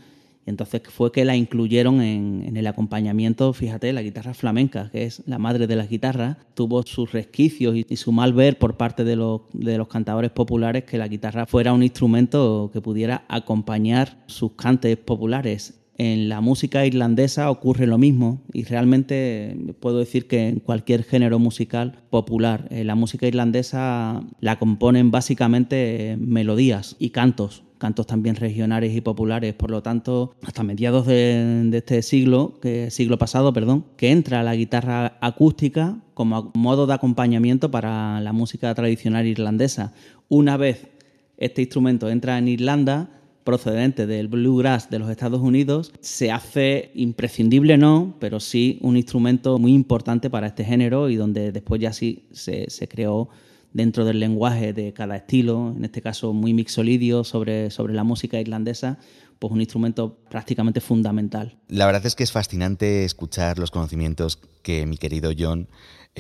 Entonces 0.45 0.83
fue 0.91 1.13
que 1.13 1.25
la 1.25 1.35
incluyeron 1.35 2.03
en, 2.03 2.55
el 2.55 2.67
acompañamiento, 2.67 3.55
fíjate, 3.55 3.91
la 3.95 4.03
guitarra 4.03 4.35
flamenca, 4.35 4.91
que 4.91 5.05
es 5.05 5.23
la 5.25 5.39
madre 5.39 5.67
de 5.67 5.77
las 5.77 5.89
guitarras, 5.89 6.37
tuvo 6.53 6.83
sus 6.83 7.11
resquicios 7.11 7.75
y, 7.75 7.97
su 7.97 8.13
mal 8.13 8.35
ver 8.35 8.59
por 8.59 8.77
parte 8.77 9.05
de 9.05 9.17
los, 9.17 9.41
de 9.55 9.79
los 9.79 9.89
cantadores 9.89 10.31
populares 10.31 10.85
que 10.85 10.99
la 10.99 11.09
guitarra 11.09 11.47
fuera 11.47 11.73
un 11.73 11.83
instrumento 11.83 12.69
que 12.71 12.83
pudiera 12.83 13.25
acompañar 13.29 14.23
sus 14.27 14.53
cantes 14.53 14.99
populares. 14.99 15.79
En 15.99 16.29
la 16.29 16.41
música 16.41 16.87
irlandesa 16.87 17.51
ocurre 17.51 17.89
lo 17.89 17.99
mismo 17.99 18.41
y 18.53 18.63
realmente 18.63 19.57
puedo 19.81 19.99
decir 19.99 20.29
que 20.29 20.47
en 20.47 20.61
cualquier 20.61 21.03
género 21.03 21.41
musical 21.41 22.05
popular, 22.09 22.69
eh, 22.71 22.85
la 22.85 22.95
música 22.95 23.27
irlandesa 23.27 24.23
la 24.41 24.59
componen 24.61 25.11
básicamente 25.11 26.17
melodías 26.21 26.95
y 27.01 27.11
cantos 27.11 27.65
cantos 27.79 28.07
también 28.07 28.35
regionales 28.35 28.95
y 28.95 29.01
populares. 29.01 29.55
Por 29.55 29.71
lo 29.71 29.83
tanto, 29.83 30.35
hasta 30.43 30.63
mediados 30.63 31.07
de, 31.07 31.71
este 31.73 32.03
siglo, 32.03 32.59
siglo 32.91 33.19
pasado, 33.19 33.53
perdón, 33.53 33.87
que 33.97 34.11
entra 34.11 34.43
la 34.43 34.55
guitarra 34.57 35.17
acústica 35.21 35.97
como 36.15 36.51
modo 36.55 36.87
de 36.87 36.95
acompañamiento 36.95 37.71
para 37.71 38.21
la 38.21 38.33
música 38.33 38.75
tradicional 38.75 39.27
irlandesa. 39.27 39.95
Una 40.29 40.57
vez 40.57 40.89
este 41.37 41.63
instrumento 41.63 42.11
entra 42.11 42.37
en 42.37 42.49
Irlanda, 42.49 43.18
procedente 43.49 44.07
del 44.07 44.29
bluegrass 44.29 44.91
de 44.91 44.99
los 44.99 45.09
Estados 45.09 45.41
Unidos, 45.41 45.91
se 46.03 46.31
hace 46.31 46.91
imprescindible 46.93 47.79
no, 47.79 48.15
pero 48.21 48.41
sí 48.41 48.79
un 48.83 48.99
instrumento 48.99 49.59
muy 49.59 49.73
importante 49.73 50.29
para 50.29 50.49
este 50.49 50.65
género 50.65 51.09
y 51.09 51.17
donde 51.17 51.51
después 51.51 51.81
ya 51.81 51.95
sí 51.95 52.27
se, 52.31 52.69
se 52.69 52.89
creó 52.89 53.31
dentro 53.73 54.05
del 54.05 54.21
lenguaje 54.21 54.75
de 54.75 54.93
cada 54.93 55.17
estilo, 55.17 55.73
en 55.75 55.83
este 55.83 56.03
caso 56.03 56.35
muy 56.35 56.53
mixolidio 56.53 57.25
sobre, 57.25 57.71
sobre 57.71 57.95
la 57.95 58.05
música 58.05 58.39
irlandesa, 58.39 58.99
pues 59.39 59.51
un 59.51 59.63
instrumento 59.63 60.19
prácticamente 60.29 60.83
fundamental. 60.83 61.57
La 61.69 61.87
verdad 61.87 62.05
es 62.05 62.15
que 62.15 62.25
es 62.25 62.33
fascinante 62.33 63.07
escuchar 63.07 63.59
los 63.59 63.71
conocimientos 63.71 64.39
que 64.61 64.85
mi 64.85 64.99
querido 64.99 65.31
John 65.39 65.69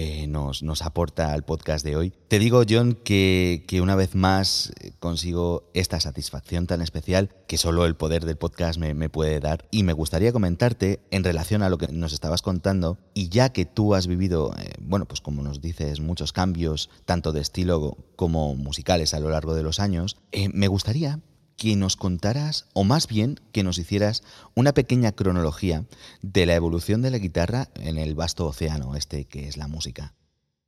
eh, 0.00 0.28
nos, 0.28 0.62
nos, 0.62 0.82
aporta 0.82 1.32
al 1.32 1.42
podcast 1.42 1.84
de 1.84 1.96
hoy. 1.96 2.12
Te 2.28 2.38
digo, 2.38 2.62
John, 2.68 2.94
que, 2.94 3.64
una 3.82 3.96
vez 3.96 4.14
más 4.14 4.72
eh, 4.78 4.92
consigo 5.00 5.68
esta 5.74 5.98
satisfacción 5.98 6.68
tan 6.68 6.82
especial 6.82 7.30
que 7.48 7.58
solo 7.58 7.84
el 7.84 7.96
poder 7.96 8.24
del 8.24 8.36
podcast 8.36 8.78
me, 8.78 9.08
puede 9.08 9.40
dar. 9.40 9.66
Y 9.72 9.82
me 9.82 9.92
gustaría 9.92 10.32
comentarte 10.32 11.00
en 11.10 11.24
relación 11.24 11.64
a 11.64 11.68
lo 11.68 11.78
que 11.78 11.88
nos 11.88 12.12
estabas 12.12 12.42
contando, 12.42 12.98
y 13.12 13.28
ya 13.28 13.52
que 13.52 13.64
tú 13.64 13.96
has 13.96 14.06
vivido, 14.06 14.54
eh, 14.56 14.70
bueno, 14.78 15.06
pues 15.06 15.20
como 15.20 15.42
nos 15.42 15.60
dices, 15.60 15.98
muchos 15.98 16.32
cambios, 16.32 16.90
tanto 17.04 17.32
de 17.32 17.40
estilo 17.40 17.96
como 18.14 18.54
musicales 18.54 19.14
a 19.14 19.18
lo 19.18 19.30
largo 19.30 19.56
de 19.56 19.64
los 19.64 19.80
años, 19.80 20.16
me 20.52 20.68
gustaría 20.68 21.18
que 21.58 21.76
nos 21.76 21.96
contaras, 21.96 22.66
o 22.72 22.84
más 22.84 23.08
bien 23.08 23.40
que 23.52 23.64
nos 23.64 23.78
hicieras 23.78 24.22
una 24.54 24.72
pequeña 24.72 25.12
cronología 25.12 25.84
de 26.22 26.46
la 26.46 26.54
evolución 26.54 27.02
de 27.02 27.10
la 27.10 27.18
guitarra 27.18 27.68
en 27.74 27.98
el 27.98 28.14
vasto 28.14 28.46
océano 28.46 28.94
este 28.94 29.24
que 29.24 29.48
es 29.48 29.58
la 29.58 29.68
música. 29.68 30.14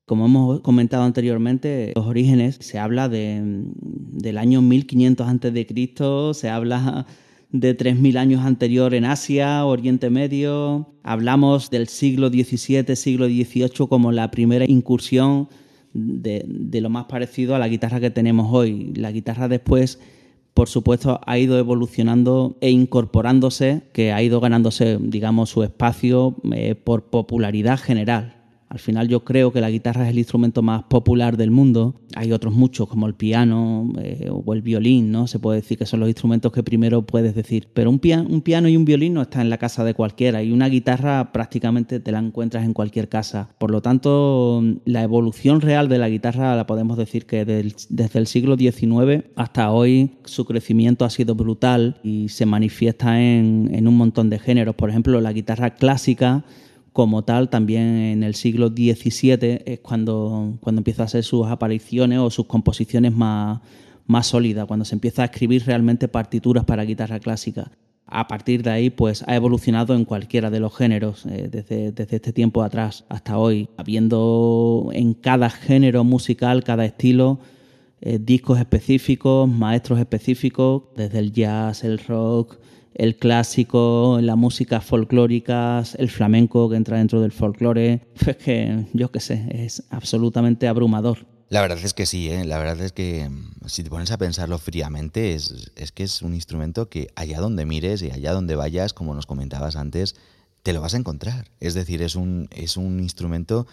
Como 0.04 0.26
hemos 0.26 0.60
comentado 0.60 1.04
anteriormente, 1.04 1.92
los 1.94 2.06
orígenes 2.06 2.58
se 2.60 2.80
habla 2.80 3.08
de, 3.08 3.40
del 3.44 4.36
año 4.36 4.60
1500 4.60 5.28
a.C., 5.28 6.34
se 6.34 6.50
habla 6.50 7.06
de 7.52 7.78
3.000 7.78 8.18
años 8.18 8.44
anterior 8.44 8.92
en 8.92 9.04
Asia, 9.04 9.64
Oriente 9.64 10.10
Medio, 10.10 10.92
hablamos 11.04 11.70
del 11.70 11.86
siglo 11.86 12.30
XVII, 12.30 12.96
siglo 12.96 13.26
XVIII 13.26 13.86
como 13.88 14.10
la 14.10 14.32
primera 14.32 14.64
incursión 14.68 15.48
de, 15.94 16.44
de 16.48 16.80
lo 16.80 16.90
más 16.90 17.04
parecido 17.04 17.54
a 17.54 17.60
la 17.60 17.68
guitarra 17.68 18.00
que 18.00 18.10
tenemos 18.10 18.48
hoy. 18.50 18.92
La 18.96 19.12
guitarra 19.12 19.46
después 19.46 20.00
por 20.60 20.68
supuesto, 20.68 21.22
ha 21.24 21.38
ido 21.38 21.58
evolucionando 21.58 22.58
e 22.60 22.68
incorporándose, 22.68 23.80
que 23.94 24.12
ha 24.12 24.22
ido 24.22 24.40
ganándose, 24.40 24.98
digamos, 25.00 25.48
su 25.48 25.62
espacio 25.62 26.36
eh, 26.52 26.74
por 26.74 27.04
popularidad 27.04 27.78
general. 27.78 28.39
Al 28.70 28.78
final 28.78 29.08
yo 29.08 29.24
creo 29.24 29.52
que 29.52 29.60
la 29.60 29.68
guitarra 29.68 30.04
es 30.04 30.10
el 30.10 30.18
instrumento 30.18 30.62
más 30.62 30.84
popular 30.84 31.36
del 31.36 31.50
mundo. 31.50 31.96
Hay 32.14 32.30
otros 32.30 32.54
muchos 32.54 32.88
como 32.88 33.08
el 33.08 33.14
piano 33.14 33.92
eh, 34.00 34.30
o 34.30 34.54
el 34.54 34.62
violín, 34.62 35.10
¿no? 35.10 35.26
Se 35.26 35.40
puede 35.40 35.60
decir 35.60 35.76
que 35.76 35.86
son 35.86 35.98
los 35.98 36.08
instrumentos 36.08 36.52
que 36.52 36.62
primero 36.62 37.02
puedes 37.02 37.34
decir. 37.34 37.66
Pero 37.74 37.90
un, 37.90 37.98
piano 37.98 38.68
y 38.68 38.76
un 38.76 38.84
violín 38.84 39.14
no 39.14 39.22
están 39.22 39.42
en 39.42 39.50
la 39.50 39.58
casa 39.58 39.82
de 39.82 39.92
cualquiera 39.94 40.44
y 40.44 40.52
una 40.52 40.68
guitarra 40.68 41.32
prácticamente 41.32 41.98
te 41.98 42.12
la 42.12 42.20
encuentras 42.20 42.64
en 42.64 42.72
cualquier 42.72 43.08
casa. 43.08 43.50
Por 43.58 43.72
lo 43.72 43.82
tanto, 43.82 44.62
la 44.84 45.02
evolución 45.02 45.60
real 45.60 45.88
de 45.88 45.98
la 45.98 46.08
guitarra 46.08 46.54
la 46.54 46.68
podemos 46.68 46.96
decir 46.96 47.26
que 47.26 47.44
desde 47.44 48.18
el 48.20 48.28
siglo 48.28 48.56
XIX 48.56 49.24
hasta 49.34 49.72
hoy 49.72 50.12
su 50.24 50.44
crecimiento 50.44 51.04
ha 51.04 51.10
sido 51.10 51.34
brutal 51.34 51.98
y 52.04 52.28
se 52.28 52.46
manifiesta 52.46 53.20
en 53.20 53.88
un 53.88 53.96
montón 53.96 54.30
de 54.30 54.38
géneros. 54.38 54.76
Por 54.76 54.90
ejemplo, 54.90 55.20
la 55.20 55.32
guitarra 55.32 55.70
clásica 55.70 56.44
como 56.92 57.22
tal, 57.22 57.50
también 57.50 57.84
en 57.84 58.22
el 58.22 58.34
siglo 58.34 58.68
XVII 58.68 59.62
es 59.64 59.80
cuando, 59.80 60.58
cuando 60.60 60.80
empieza 60.80 61.02
a 61.02 61.06
hacer 61.06 61.24
sus 61.24 61.46
apariciones 61.46 62.18
o 62.18 62.30
sus 62.30 62.46
composiciones 62.46 63.14
más, 63.14 63.60
más 64.06 64.26
sólidas, 64.26 64.66
cuando 64.66 64.84
se 64.84 64.94
empieza 64.94 65.22
a 65.22 65.26
escribir 65.26 65.64
realmente 65.66 66.08
partituras 66.08 66.64
para 66.64 66.84
guitarra 66.84 67.20
clásica. 67.20 67.70
A 68.06 68.26
partir 68.26 68.64
de 68.64 68.70
ahí, 68.70 68.90
pues 68.90 69.22
ha 69.28 69.36
evolucionado 69.36 69.94
en 69.94 70.04
cualquiera 70.04 70.50
de 70.50 70.58
los 70.58 70.76
géneros, 70.76 71.26
eh, 71.26 71.48
desde, 71.48 71.92
desde, 71.92 72.16
este 72.16 72.32
tiempo 72.32 72.64
atrás 72.64 73.04
hasta 73.08 73.38
hoy, 73.38 73.68
habiendo 73.76 74.90
en 74.92 75.14
cada 75.14 75.48
género 75.48 76.02
musical, 76.02 76.64
cada 76.64 76.84
estilo, 76.84 77.38
eh, 78.00 78.18
discos 78.20 78.58
específicos, 78.58 79.48
maestros 79.48 80.00
específicos, 80.00 80.84
desde 80.96 81.20
el 81.20 81.32
jazz, 81.32 81.84
el 81.84 81.98
rock, 81.98 82.58
el 82.94 83.16
clásico, 83.16 84.18
la 84.20 84.36
música 84.36 84.80
folclórica, 84.80 85.82
el 85.98 86.10
flamenco 86.10 86.68
que 86.68 86.76
entra 86.76 86.98
dentro 86.98 87.20
del 87.20 87.32
folclore. 87.32 88.06
Es 88.26 88.36
que, 88.36 88.86
yo 88.92 89.10
qué 89.10 89.20
sé, 89.20 89.46
es 89.50 89.82
absolutamente 89.90 90.68
abrumador. 90.68 91.26
La 91.48 91.62
verdad 91.62 91.78
es 91.82 91.94
que 91.94 92.06
sí, 92.06 92.30
¿eh? 92.30 92.44
la 92.44 92.58
verdad 92.58 92.80
es 92.80 92.92
que 92.92 93.28
mm, 93.28 93.66
si 93.66 93.82
te 93.82 93.90
pones 93.90 94.12
a 94.12 94.18
pensarlo 94.18 94.58
fríamente, 94.58 95.34
es, 95.34 95.72
es 95.74 95.90
que 95.90 96.04
es 96.04 96.22
un 96.22 96.34
instrumento 96.34 96.88
que 96.88 97.08
allá 97.16 97.40
donde 97.40 97.66
mires 97.66 98.02
y 98.02 98.10
allá 98.10 98.32
donde 98.32 98.54
vayas, 98.54 98.92
como 98.94 99.14
nos 99.14 99.26
comentabas 99.26 99.74
antes, 99.74 100.14
te 100.62 100.72
lo 100.72 100.80
vas 100.80 100.94
a 100.94 100.98
encontrar. 100.98 101.50
Es 101.58 101.74
decir, 101.74 102.02
es 102.02 102.14
un, 102.14 102.48
es 102.52 102.76
un 102.76 103.00
instrumento 103.00 103.66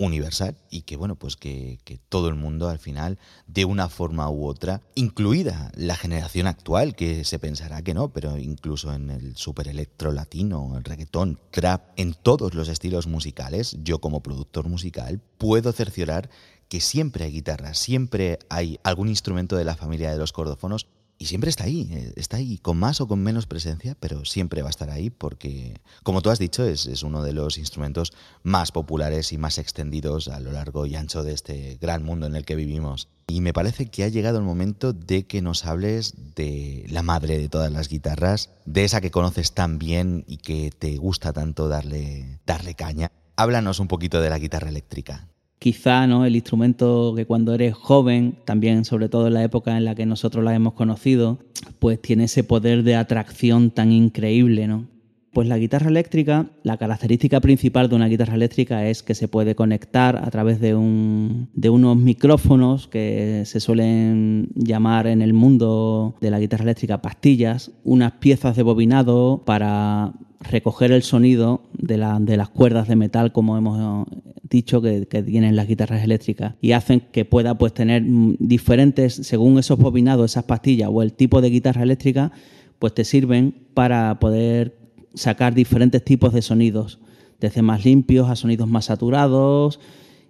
universal 0.00 0.56
y 0.70 0.82
que 0.82 0.96
bueno 0.96 1.14
pues 1.14 1.36
que, 1.36 1.78
todo 2.08 2.28
el 2.28 2.34
mundo 2.34 2.68
al 2.68 2.78
final 2.78 3.18
de 3.46 3.66
una 3.66 3.88
forma 3.88 4.30
u 4.30 4.46
otra 4.46 4.80
incluida 4.94 5.70
la 5.76 5.94
generación 5.94 6.46
actual 6.46 6.96
que 6.96 7.24
se 7.24 7.38
pensará 7.38 7.82
que 7.82 7.92
no 7.92 8.08
pero 8.08 8.38
incluso 8.38 8.92
en 8.94 9.10
el 9.10 9.36
super 9.36 9.68
electro 9.68 10.10
latino 10.10 10.76
el 10.76 10.84
reggaetón 10.84 11.38
trap 11.50 11.82
en 11.96 12.14
todos 12.14 12.54
los 12.54 12.68
estilos 12.68 13.06
musicales 13.06 13.76
yo 13.82 14.00
como 14.00 14.22
productor 14.22 14.68
musical 14.68 15.20
puedo 15.36 15.70
cerciorar 15.72 16.30
que 16.70 16.80
siempre 16.80 17.24
hay 17.24 17.32
guitarra 17.32 17.74
siempre 17.74 18.38
hay 18.48 18.80
algún 18.82 19.08
instrumento 19.08 19.56
de 19.56 19.64
la 19.64 19.76
familia 19.76 20.10
de 20.10 20.18
los 20.18 20.32
cordófonos 20.32 20.86
y 21.22 21.26
siempre 21.26 21.50
está 21.50 21.64
ahí, 21.64 21.86
eh, 21.92 22.14
está 22.16 22.38
ahí, 22.38 22.56
con 22.56 22.78
más 22.78 23.02
o 23.02 23.06
con 23.06 23.22
menos 23.22 23.46
presencia, 23.46 23.94
pero 24.00 24.24
siempre 24.24 24.62
va 24.62 24.68
a 24.68 24.70
estar 24.70 24.88
ahí 24.88 25.10
porque, 25.10 25.78
como 26.02 26.22
tú 26.22 26.30
has 26.30 26.38
dicho, 26.38 26.64
es, 26.64 26.86
uno 27.02 27.22
de 27.22 27.34
los 27.34 27.58
instrumentos 27.58 28.14
más 28.42 28.72
populares 28.72 29.30
y 29.34 29.36
más 29.36 29.58
extendidos 29.58 30.28
a 30.28 30.40
lo 30.40 30.50
largo 30.50 30.86
y 30.86 30.96
ancho 30.96 31.22
de 31.22 31.34
este 31.34 31.76
gran 31.78 32.04
mundo 32.04 32.26
en 32.26 32.36
el 32.36 32.46
que 32.46 32.56
vivimos. 32.56 33.08
Y 33.26 33.42
me 33.42 33.52
parece 33.52 33.90
que 33.90 34.04
ha 34.04 34.08
llegado 34.08 34.38
el 34.38 34.44
momento 34.44 34.94
de 34.94 35.26
que 35.26 35.42
nos 35.42 35.66
hables 35.66 36.14
de 36.36 36.86
la 36.88 37.02
madre 37.02 37.36
de 37.36 37.50
todas 37.50 37.70
las 37.70 37.90
guitarras, 37.90 38.48
de 38.64 38.84
esa 38.84 39.02
que 39.02 39.10
conoces 39.10 39.52
tan 39.52 39.78
bien 39.78 40.24
y 40.26 40.38
que 40.38 40.70
te 40.70 40.96
gusta 40.96 41.34
tanto 41.34 41.68
darle, 41.68 42.40
darle 42.46 42.74
caña. 42.74 43.12
Háblanos 43.36 43.78
un 43.78 43.88
poquito 43.88 44.22
de 44.22 44.30
la 44.30 44.38
guitarra 44.38 44.70
eléctrica 44.70 45.28
quizá 45.60 46.06
¿no? 46.06 46.24
el 46.24 46.34
instrumento 46.34 47.12
que 47.14 47.26
cuando 47.26 47.54
eres 47.54 47.74
joven, 47.74 48.34
también 48.44 48.84
sobre 48.84 49.08
todo 49.08 49.28
en 49.28 49.34
la 49.34 49.44
época 49.44 49.76
en 49.76 49.84
la 49.84 49.94
que 49.94 50.06
nosotros 50.06 50.42
la 50.42 50.54
hemos 50.54 50.72
conocido, 50.72 51.38
pues 51.78 52.00
tiene 52.00 52.24
ese 52.24 52.42
poder 52.42 52.82
de 52.82 52.96
atracción 52.96 53.70
tan 53.70 53.92
increíble, 53.92 54.66
¿no? 54.66 54.88
Pues 55.32 55.46
la 55.46 55.58
guitarra 55.58 55.90
eléctrica, 55.90 56.46
la 56.64 56.76
característica 56.76 57.40
principal 57.40 57.88
de 57.88 57.94
una 57.94 58.08
guitarra 58.08 58.34
eléctrica 58.34 58.88
es 58.88 59.04
que 59.04 59.14
se 59.14 59.28
puede 59.28 59.54
conectar 59.54 60.16
a 60.16 60.28
través 60.30 60.60
de, 60.60 60.74
un, 60.74 61.48
de 61.54 61.70
unos 61.70 61.96
micrófonos 61.96 62.88
que 62.88 63.44
se 63.46 63.60
suelen 63.60 64.48
llamar 64.56 65.06
en 65.06 65.22
el 65.22 65.32
mundo 65.32 66.16
de 66.20 66.32
la 66.32 66.40
guitarra 66.40 66.64
eléctrica 66.64 67.00
pastillas, 67.00 67.70
unas 67.84 68.12
piezas 68.12 68.56
de 68.56 68.64
bobinado 68.64 69.42
para 69.46 70.14
recoger 70.40 70.90
el 70.90 71.02
sonido 71.02 71.62
de, 71.74 71.98
las 71.98 72.48
cuerdas 72.48 72.88
de 72.88 72.96
metal, 72.96 73.32
como 73.32 73.56
hemos 73.56 74.06
dicho, 74.42 74.80
que, 74.80 75.06
tienen 75.06 75.54
las 75.54 75.68
guitarras 75.68 76.02
eléctricas, 76.02 76.54
y 76.60 76.72
hacen 76.72 77.00
que 77.12 77.24
pueda 77.24 77.56
pues, 77.56 77.74
tener 77.74 78.02
diferentes, 78.04 79.14
según 79.14 79.58
esos 79.58 79.78
bobinados, 79.78 80.32
esas 80.32 80.44
pastillas 80.44 80.90
o 80.92 81.02
el 81.02 81.12
tipo 81.12 81.40
de 81.40 81.50
guitarra 81.50 81.82
eléctrica, 81.82 82.32
pues 82.78 82.94
te 82.94 83.04
sirven 83.04 83.54
para 83.74 84.18
poder 84.18 84.78
sacar 85.14 85.54
diferentes 85.54 86.02
tipos 86.02 86.32
de 86.32 86.42
sonidos, 86.42 86.98
desde 87.38 87.62
más 87.62 87.84
limpios 87.84 88.28
a 88.30 88.36
sonidos 88.36 88.68
más 88.68 88.86
saturados, 88.86 89.80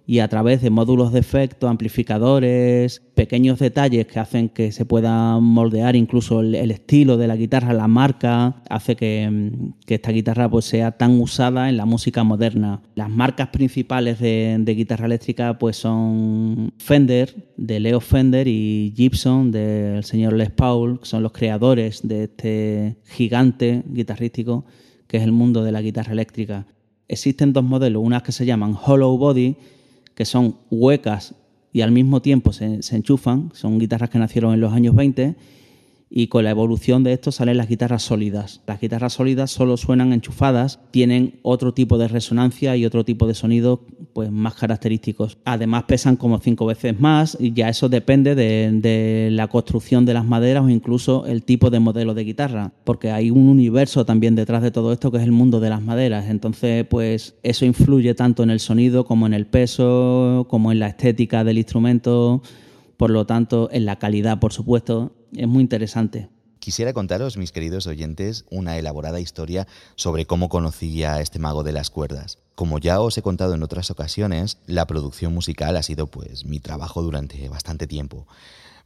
y 0.05 0.19
a 0.19 0.27
través 0.27 0.61
de 0.61 0.69
módulos 0.69 1.13
de 1.13 1.19
efecto, 1.19 1.67
amplificadores, 1.67 3.01
pequeños 3.15 3.59
detalles 3.59 4.07
que 4.07 4.19
hacen 4.19 4.49
que 4.49 4.71
se 4.71 4.85
pueda 4.85 5.39
moldear 5.39 5.95
incluso 5.95 6.41
el, 6.41 6.71
estilo 6.71 7.17
de 7.17 7.27
la 7.27 7.35
guitarra, 7.35 7.73
la 7.73 7.87
marca, 7.87 8.61
hace 8.69 8.95
que, 8.95 9.51
esta 9.87 10.11
guitarra 10.11 10.49
pues, 10.49 10.65
sea 10.65 10.91
tan 10.93 11.19
usada 11.19 11.69
en 11.69 11.77
la 11.77 11.85
música 11.85 12.23
moderna. 12.23 12.81
Las 12.95 13.09
marcas 13.09 13.49
principales 13.49 14.19
de, 14.19 14.63
guitarra 14.65 15.05
eléctrica 15.05 15.57
pues, 15.57 15.77
son 15.77 16.73
Fender, 16.77 17.35
de 17.57 17.79
Leo 17.79 17.99
Fender, 17.99 18.47
y 18.47 18.93
Gibson, 18.95 19.51
del 19.51 20.03
señor 20.03 20.33
Les 20.33 20.49
Paul, 20.49 20.99
que 20.99 21.05
son 21.05 21.23
los 21.23 21.31
creadores 21.31 22.07
de 22.07 22.23
este 22.23 22.97
gigante 23.05 23.83
guitarrístico 23.87 24.65
que 25.11 25.17
es 25.17 25.23
el 25.23 25.33
mundo 25.33 25.61
de 25.65 25.73
la 25.73 25.81
guitarra 25.81 26.13
eléctrica. 26.13 26.65
Existen 27.09 27.51
dos 27.51 27.65
modelos, 27.65 28.01
unas 28.01 28.23
que 28.23 28.31
se 28.31 28.45
llaman 28.45 28.77
Hollow 28.81 29.17
Body, 29.17 29.57
que 30.21 30.25
son 30.25 30.57
huecas 30.69 31.33
y 31.73 31.81
al 31.81 31.91
mismo 31.91 32.21
tiempo 32.21 32.53
se, 32.53 32.83
se 32.83 32.95
enchufan, 32.95 33.49
son 33.55 33.79
guitarras 33.79 34.11
que 34.11 34.19
nacieron 34.19 34.53
en 34.53 34.61
los 34.61 34.71
años 34.71 34.93
20 34.93 35.35
y 36.11 36.27
con 36.27 36.43
la 36.43 36.51
evolución 36.51 37.03
de 37.03 37.13
esto 37.13 37.31
salen 37.31 37.57
las 37.57 37.67
guitarras 37.67 38.03
sólidas. 38.03 38.61
Las 38.67 38.79
guitarras 38.79 39.13
sólidas 39.13 39.49
solo 39.49 39.77
suenan 39.77 40.13
enchufadas, 40.13 40.79
tienen 40.91 41.39
otro 41.41 41.73
tipo 41.73 41.97
de 41.97 42.07
resonancia 42.07 42.77
y 42.77 42.85
otro 42.85 43.03
tipo 43.03 43.25
de 43.25 43.33
sonido 43.33 43.83
pues, 44.13 44.31
más 44.31 44.55
característicos. 44.55 45.37
Además 45.45 45.83
pesan 45.83 46.15
como 46.15 46.39
cinco 46.39 46.65
veces 46.65 46.99
más 46.99 47.37
y 47.39 47.53
ya 47.53 47.69
eso 47.69 47.89
depende 47.89 48.35
de, 48.35 49.29
la 49.31 49.47
construcción 49.47 50.05
de 50.05 50.13
las 50.13 50.25
maderas 50.25 50.63
o 50.63 50.69
incluso 50.69 51.25
el 51.25 51.43
tipo 51.43 51.69
de 51.69 51.79
modelo 51.79 52.13
de 52.13 52.23
guitarra, 52.23 52.71
porque 52.83 53.11
hay 53.11 53.31
un 53.31 53.47
universo 53.47 54.05
también 54.05 54.35
detrás 54.35 54.61
de 54.61 54.71
todo 54.71 54.93
esto 54.93 55.11
que 55.11 55.17
es 55.17 55.23
el 55.23 55.31
mundo 55.31 55.59
de 55.59 55.69
las 55.69 55.81
maderas. 55.81 56.29
Entonces 56.29 56.85
pues 56.87 57.35
eso 57.43 57.65
influye 57.65 58.13
tanto 58.15 58.43
en 58.43 58.49
el 58.49 58.59
sonido 58.59 59.05
como 59.05 59.25
en 59.27 59.33
el 59.33 59.45
peso, 59.45 60.45
como 60.49 60.71
en 60.71 60.79
la 60.79 60.87
estética 60.87 61.43
del 61.43 61.57
instrumento 61.57 62.41
por 63.01 63.09
lo 63.09 63.25
tanto, 63.25 63.67
en 63.71 63.85
la 63.87 63.97
calidad, 63.97 64.39
por 64.39 64.53
supuesto, 64.53 65.15
es 65.35 65.47
muy 65.47 65.63
interesante. 65.63 66.29
Quisiera 66.59 66.93
contaros, 66.93 67.35
mis 67.35 67.51
queridos 67.51 67.87
oyentes, 67.87 68.45
una 68.51 68.77
elaborada 68.77 69.19
historia 69.19 69.65
sobre 69.95 70.27
cómo 70.27 70.49
conocí 70.49 71.03
a 71.03 71.19
este 71.19 71.39
mago 71.39 71.63
de 71.63 71.71
las 71.71 71.89
cuerdas. 71.89 72.37
Como 72.61 72.77
ya 72.77 73.01
os 73.01 73.17
he 73.17 73.23
contado 73.23 73.55
en 73.55 73.63
otras 73.63 73.89
ocasiones, 73.89 74.59
la 74.67 74.85
producción 74.85 75.33
musical 75.33 75.75
ha 75.77 75.81
sido 75.81 76.05
pues 76.05 76.45
mi 76.45 76.59
trabajo 76.59 77.01
durante 77.01 77.49
bastante 77.49 77.87
tiempo. 77.87 78.27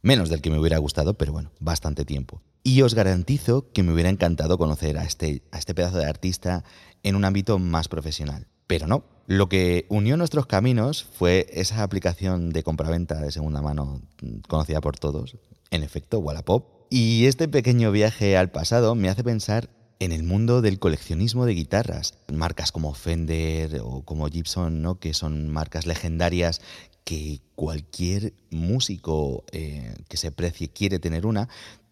Menos 0.00 0.30
del 0.30 0.40
que 0.40 0.48
me 0.48 0.58
hubiera 0.58 0.78
gustado, 0.78 1.12
pero 1.12 1.34
bueno, 1.34 1.50
bastante 1.60 2.06
tiempo. 2.06 2.40
Y 2.62 2.80
os 2.80 2.94
garantizo 2.94 3.70
que 3.72 3.82
me 3.82 3.92
hubiera 3.92 4.08
encantado 4.08 4.56
conocer 4.56 4.96
a 4.96 5.04
este, 5.04 5.42
a 5.52 5.58
este 5.58 5.74
pedazo 5.74 5.98
de 5.98 6.06
artista 6.06 6.64
en 7.02 7.16
un 7.16 7.26
ámbito 7.26 7.58
más 7.58 7.88
profesional. 7.88 8.46
Pero 8.66 8.86
no, 8.86 9.04
lo 9.26 9.50
que 9.50 9.84
unió 9.90 10.16
nuestros 10.16 10.46
caminos 10.46 11.04
fue 11.04 11.46
esa 11.52 11.82
aplicación 11.82 12.48
de 12.54 12.62
compraventa 12.62 13.20
de 13.20 13.30
segunda 13.30 13.60
mano 13.60 14.00
mm, 14.22 14.38
conocida 14.48 14.80
por 14.80 14.98
todos, 14.98 15.36
en 15.70 15.82
efecto, 15.82 16.18
Wallapop. 16.20 16.64
Y 16.88 17.26
este 17.26 17.46
pequeño 17.46 17.92
viaje 17.92 18.38
al 18.38 18.50
pasado 18.50 18.94
me 18.94 19.10
hace 19.10 19.22
pensar 19.22 19.68
en 19.98 20.12
el 20.12 20.22
mundo 20.22 20.62
del 20.62 20.78
coleccionismo 20.78 21.46
de 21.46 21.54
guitarras. 21.54 22.18
Marcas 22.32 22.72
como 22.72 22.94
Fender 22.94 23.80
o 23.82 24.02
como 24.02 24.28
Gibson, 24.28 24.82
¿no? 24.82 24.98
que 24.98 25.14
son 25.14 25.48
marcas 25.48 25.86
legendarias 25.86 26.60
que 27.04 27.40
cualquier 27.54 28.34
músico 28.50 29.44
eh, 29.52 29.94
que 30.08 30.16
se 30.16 30.32
precie 30.32 30.68
quiere 30.68 30.98
tener 30.98 31.24
una, 31.24 31.48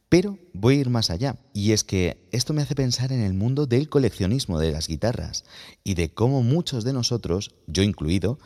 pero 0.09 0.39
voy 0.53 0.77
a 0.77 0.81
ir 0.81 0.91
más 0.91 1.11
allá, 1.11 1.39
y 1.53 1.73
es 1.73 1.83
que 1.83 2.29
esto 2.31 2.53
me 2.53 2.63
hace 2.63 2.75
pensar 2.75 3.11
en 3.13 3.21
el 3.21 3.35
mundo 3.35 3.67
del 3.67 3.89
coleccionismo 3.89 4.59
de 4.59 4.71
las 4.71 4.87
guitarras 4.87 5.45
y 5.83 5.95
de 5.95 6.13
cómo 6.13 6.43
muchos 6.43 6.85
de 6.85 6.93
nosotros, 6.93 7.55
yo 7.67 7.83
incluido, 7.83 8.39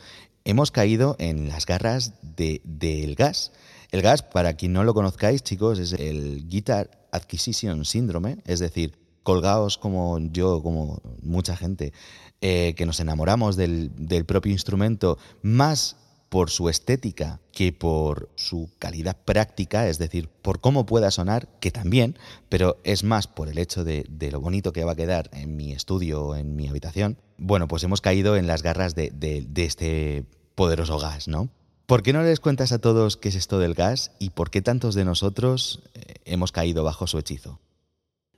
hemos 0.45 0.71
caído 0.71 1.15
en 1.19 1.49
las 1.49 1.65
garras 1.65 2.13
del 2.21 3.15
gas. 3.15 3.51
El 3.91 4.01
gas, 4.01 4.23
para 4.23 4.53
quien 4.53 4.73
no 4.73 4.83
lo 4.83 4.93
conozcáis, 4.93 5.43
chicos, 5.43 5.79
es 5.79 5.93
el 5.93 6.47
Guitar 6.47 7.07
Acquisition 7.11 7.85
Syndrome, 7.85 8.37
es 8.45 8.59
decir, 8.59 8.97
colgaos 9.29 9.77
como 9.77 10.17
yo, 10.17 10.63
como 10.63 11.03
mucha 11.21 11.55
gente, 11.55 11.93
eh, 12.41 12.73
que 12.75 12.87
nos 12.87 12.99
enamoramos 12.99 13.55
del, 13.55 13.91
del 13.95 14.25
propio 14.25 14.51
instrumento, 14.51 15.19
más 15.43 15.97
por 16.29 16.49
su 16.49 16.67
estética 16.67 17.39
que 17.51 17.71
por 17.71 18.31
su 18.33 18.71
calidad 18.79 19.15
práctica, 19.25 19.87
es 19.87 19.99
decir, 19.99 20.29
por 20.41 20.61
cómo 20.61 20.87
pueda 20.87 21.11
sonar, 21.11 21.47
que 21.59 21.69
también, 21.69 22.17
pero 22.49 22.77
es 22.83 23.03
más 23.03 23.27
por 23.27 23.49
el 23.49 23.59
hecho 23.59 23.83
de, 23.83 24.07
lo 24.31 24.41
bonito 24.41 24.73
que 24.73 24.83
va 24.83 24.93
a 24.93 24.95
quedar 24.95 25.29
en 25.31 25.55
mi 25.55 25.73
estudio 25.73 26.23
o 26.23 26.35
en 26.35 26.55
mi 26.55 26.67
habitación, 26.67 27.19
bueno, 27.37 27.67
pues 27.67 27.83
hemos 27.83 28.01
caído 28.01 28.35
en 28.35 28.47
las 28.47 28.63
garras 28.63 28.95
de, 28.95 29.11
de 29.11 29.63
este 29.63 30.25
poderoso 30.55 30.97
gas, 30.97 31.27
¿no? 31.27 31.49
¿Por 31.85 32.01
qué 32.01 32.13
no 32.13 32.23
les 32.23 32.39
cuentas 32.39 32.71
a 32.71 32.79
todos 32.79 33.15
qué 33.15 33.29
es 33.29 33.35
esto 33.35 33.59
del 33.59 33.75
gas 33.75 34.11
y 34.17 34.31
por 34.31 34.49
qué 34.49 34.63
tantos 34.63 34.95
de 34.95 35.05
nosotros 35.05 35.83
eh, 35.93 36.15
hemos 36.25 36.51
caído 36.51 36.83
bajo 36.83 37.05
su 37.05 37.19
hechizo? 37.19 37.59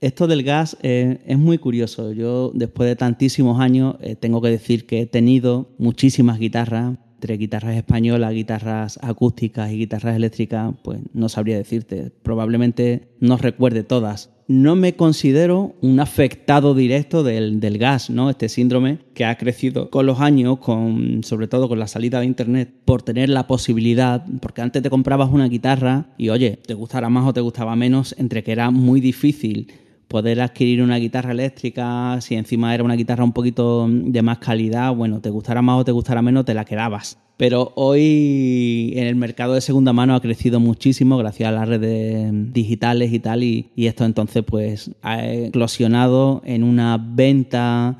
Esto 0.02 0.26
del 0.26 0.42
gas 0.42 0.76
eh, 0.82 1.20
es 1.26 1.38
muy 1.38 1.58
curioso. 1.58 2.10
Yo, 2.10 2.50
después 2.54 2.88
de 2.88 2.96
tantísimos 2.96 3.60
años, 3.60 3.94
eh, 4.00 4.16
tengo 4.16 4.42
que 4.42 4.48
decir 4.48 4.84
que 4.84 5.02
he 5.02 5.06
tenido 5.06 5.68
muchísimas 5.78 6.40
guitarras, 6.40 6.96
entre 7.14 7.36
guitarras 7.36 7.76
españolas, 7.76 8.32
guitarras 8.32 8.98
acústicas 9.00 9.70
y 9.70 9.78
guitarras 9.78 10.16
eléctricas, 10.16 10.74
pues 10.82 10.98
no 11.14 11.28
sabría 11.28 11.56
decirte. 11.56 12.10
Probablemente 12.24 13.10
no 13.20 13.36
recuerde 13.36 13.84
todas. 13.84 14.30
No 14.48 14.74
me 14.74 14.96
considero 14.96 15.76
un 15.82 16.00
afectado 16.00 16.74
directo 16.74 17.22
del, 17.22 17.60
gas, 17.78 18.10
¿no? 18.10 18.28
Este 18.28 18.48
síndrome 18.48 18.98
que 19.14 19.24
ha 19.24 19.38
crecido 19.38 19.88
con 19.88 20.04
los 20.04 20.18
años, 20.18 20.58
con, 20.58 21.22
sobre 21.22 21.46
todo 21.46 21.68
con 21.68 21.78
la 21.78 21.86
salida 21.86 22.18
de 22.18 22.26
internet, 22.26 22.74
por 22.84 23.04
tener 23.04 23.28
la 23.28 23.46
posibilidad, 23.46 24.26
porque 24.40 24.62
antes 24.62 24.82
te 24.82 24.90
comprabas 24.90 25.30
una 25.30 25.46
guitarra 25.46 26.08
y 26.18 26.30
oye, 26.30 26.58
te 26.66 26.74
gustara 26.74 27.08
más 27.08 27.28
o 27.28 27.32
te 27.32 27.40
gustaba 27.40 27.76
menos, 27.76 28.16
entre 28.18 28.42
que 28.42 28.50
era 28.50 28.72
muy 28.72 29.00
difícil 29.00 29.68
poder 30.12 30.42
adquirir 30.42 30.82
una 30.82 30.98
guitarra 30.98 31.32
eléctrica, 31.32 32.20
si 32.20 32.34
encima 32.34 32.74
era 32.74 32.84
una 32.84 32.96
guitarra 32.96 33.24
un 33.24 33.32
poquito 33.32 33.88
de 33.88 34.20
más 34.20 34.38
calidad, 34.38 34.94
bueno, 34.94 35.22
te 35.22 35.30
gustara 35.30 35.62
más 35.62 35.80
o 35.80 35.84
te 35.86 35.90
gustara 35.90 36.20
menos, 36.20 36.44
te 36.44 36.52
la 36.52 36.66
quedabas. 36.66 37.16
Pero 37.38 37.72
hoy 37.76 38.92
en 38.94 39.06
el 39.06 39.16
mercado 39.16 39.54
de 39.54 39.62
segunda 39.62 39.94
mano 39.94 40.14
ha 40.14 40.20
crecido 40.20 40.60
muchísimo 40.60 41.16
gracias 41.16 41.48
a 41.48 41.52
las 41.52 41.66
redes 41.66 42.30
digitales 42.52 43.10
y 43.10 43.20
tal, 43.20 43.42
y, 43.42 43.70
esto 43.74 44.04
entonces 44.04 44.44
pues 44.44 44.90
ha 45.00 45.26
eclosionado 45.26 46.42
en 46.44 46.62
una 46.62 46.98
venta 46.98 47.96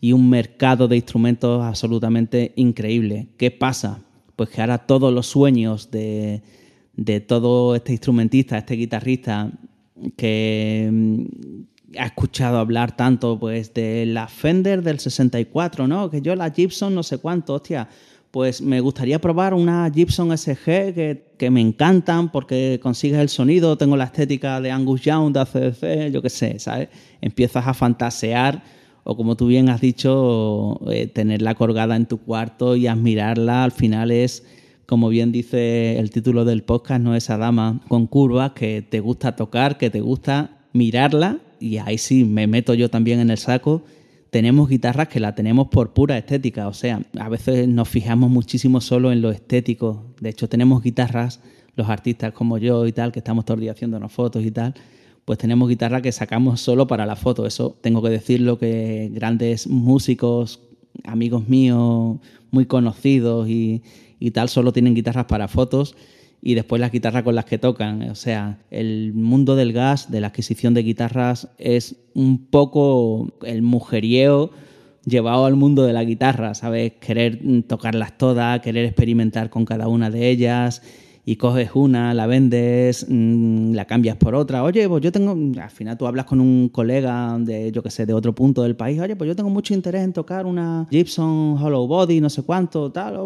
y 0.00 0.12
un 0.12 0.28
mercado 0.28 0.88
de 0.88 0.96
instrumentos 0.96 1.62
absolutamente 1.62 2.54
increíble. 2.56 3.28
¿Qué 3.38 3.52
pasa? 3.52 4.00
Pues 4.34 4.48
que 4.48 4.62
ahora 4.62 4.78
todos 4.78 5.14
los 5.14 5.28
sueños 5.28 5.92
de, 5.92 6.42
de 6.96 7.20
todo 7.20 7.76
este 7.76 7.92
instrumentista, 7.92 8.58
este 8.58 8.74
guitarrista, 8.74 9.52
que 10.16 10.88
mm, 10.92 11.24
ha 11.98 12.06
escuchado 12.06 12.58
hablar 12.58 12.96
tanto 12.96 13.38
pues 13.38 13.74
de 13.74 14.06
la 14.06 14.28
Fender 14.28 14.82
del 14.82 14.98
64, 14.98 15.86
¿no? 15.86 16.10
Que 16.10 16.22
yo 16.22 16.34
la 16.34 16.50
Gibson 16.50 16.94
no 16.94 17.02
sé 17.02 17.18
cuánto, 17.18 17.54
hostia, 17.54 17.88
pues 18.30 18.62
me 18.62 18.80
gustaría 18.80 19.20
probar 19.20 19.52
una 19.52 19.90
Gibson 19.94 20.36
SG 20.36 20.64
que, 20.64 21.34
que 21.38 21.50
me 21.50 21.60
encantan 21.60 22.32
porque 22.32 22.80
consigues 22.82 23.20
el 23.20 23.28
sonido, 23.28 23.76
tengo 23.76 23.96
la 23.96 24.04
estética 24.04 24.60
de 24.60 24.70
Angus 24.70 25.02
Young, 25.02 25.32
de 25.32 25.40
ACDC, 25.40 26.12
yo 26.12 26.22
qué 26.22 26.30
sé, 26.30 26.58
¿sabes? 26.58 26.88
Empiezas 27.20 27.66
a 27.66 27.74
fantasear 27.74 28.62
o 29.04 29.16
como 29.16 29.36
tú 29.36 29.48
bien 29.48 29.68
has 29.68 29.80
dicho, 29.80 30.80
eh, 30.90 31.08
tenerla 31.08 31.54
colgada 31.54 31.96
en 31.96 32.06
tu 32.06 32.18
cuarto 32.18 32.76
y 32.76 32.86
admirarla, 32.86 33.64
al 33.64 33.72
final 33.72 34.10
es 34.10 34.44
como 34.86 35.08
bien 35.08 35.32
dice 35.32 35.98
el 35.98 36.10
título 36.10 36.44
del 36.44 36.62
podcast, 36.62 37.02
no 37.02 37.14
esa 37.14 37.36
dama 37.36 37.80
con 37.88 38.06
curvas 38.06 38.52
que 38.52 38.82
te 38.82 39.00
gusta 39.00 39.36
tocar, 39.36 39.78
que 39.78 39.90
te 39.90 40.00
gusta 40.00 40.58
mirarla, 40.72 41.38
y 41.60 41.78
ahí 41.78 41.98
sí 41.98 42.24
me 42.24 42.46
meto 42.46 42.74
yo 42.74 42.90
también 42.90 43.20
en 43.20 43.30
el 43.30 43.38
saco. 43.38 43.82
Tenemos 44.30 44.68
guitarras 44.68 45.08
que 45.08 45.20
la 45.20 45.34
tenemos 45.34 45.68
por 45.68 45.92
pura 45.92 46.16
estética, 46.18 46.66
o 46.68 46.74
sea, 46.74 47.02
a 47.18 47.28
veces 47.28 47.68
nos 47.68 47.88
fijamos 47.88 48.30
muchísimo 48.30 48.80
solo 48.80 49.12
en 49.12 49.22
lo 49.22 49.30
estético. 49.30 50.06
De 50.20 50.30
hecho, 50.30 50.48
tenemos 50.48 50.82
guitarras, 50.82 51.40
los 51.76 51.88
artistas 51.88 52.32
como 52.32 52.58
yo 52.58 52.86
y 52.86 52.92
tal, 52.92 53.12
que 53.12 53.20
estamos 53.20 53.44
todo 53.44 53.54
el 53.56 53.60
día 53.60 53.72
haciéndonos 53.72 54.12
fotos 54.12 54.44
y 54.44 54.50
tal, 54.50 54.74
pues 55.24 55.38
tenemos 55.38 55.68
guitarras 55.68 56.02
que 56.02 56.12
sacamos 56.12 56.60
solo 56.60 56.86
para 56.86 57.06
la 57.06 57.16
foto. 57.16 57.46
Eso 57.46 57.76
tengo 57.80 58.02
que 58.02 58.10
decirlo 58.10 58.58
que 58.58 59.10
grandes 59.12 59.66
músicos, 59.66 60.60
amigos 61.04 61.48
míos, 61.48 62.18
muy 62.50 62.66
conocidos 62.66 63.48
y, 63.48 63.82
y 64.22 64.30
tal 64.30 64.48
solo 64.48 64.72
tienen 64.72 64.94
guitarras 64.94 65.24
para 65.24 65.48
fotos 65.48 65.96
y 66.40 66.54
después 66.54 66.80
las 66.80 66.92
guitarras 66.92 67.24
con 67.24 67.34
las 67.34 67.44
que 67.44 67.58
tocan. 67.58 68.08
O 68.10 68.14
sea, 68.14 68.60
el 68.70 69.12
mundo 69.14 69.56
del 69.56 69.72
gas, 69.72 70.12
de 70.12 70.20
la 70.20 70.28
adquisición 70.28 70.74
de 70.74 70.84
guitarras, 70.84 71.48
es 71.58 71.96
un 72.14 72.46
poco 72.46 73.32
el 73.44 73.62
mujerieo 73.62 74.50
llevado 75.04 75.46
al 75.46 75.56
mundo 75.56 75.82
de 75.82 75.92
la 75.92 76.04
guitarra, 76.04 76.54
¿sabes? 76.54 76.92
Querer 77.00 77.40
tocarlas 77.66 78.16
todas, 78.16 78.60
querer 78.60 78.84
experimentar 78.84 79.50
con 79.50 79.64
cada 79.64 79.88
una 79.88 80.08
de 80.08 80.30
ellas 80.30 80.82
y 81.24 81.36
coges 81.36 81.70
una, 81.74 82.14
la 82.14 82.26
vendes, 82.26 83.06
mm, 83.08 83.72
la 83.74 83.84
cambias 83.84 84.16
por 84.16 84.34
otra. 84.34 84.64
Oye, 84.64 84.88
pues 84.88 85.02
yo 85.02 85.12
tengo, 85.12 85.36
al 85.60 85.70
final 85.70 85.96
tú 85.96 86.06
hablas 86.06 86.26
con 86.26 86.40
un 86.40 86.68
colega 86.68 87.36
de, 87.38 87.70
yo 87.70 87.82
que 87.82 87.90
sé, 87.90 88.06
de 88.06 88.12
otro 88.12 88.34
punto 88.34 88.62
del 88.62 88.74
país, 88.74 89.00
oye, 89.00 89.14
pues 89.14 89.28
yo 89.28 89.36
tengo 89.36 89.50
mucho 89.50 89.72
interés 89.72 90.02
en 90.02 90.12
tocar 90.12 90.46
una 90.46 90.86
Gibson 90.90 91.56
Hollow 91.62 91.86
Body, 91.86 92.20
no 92.20 92.28
sé 92.28 92.42
cuánto, 92.42 92.90
tal, 92.90 93.18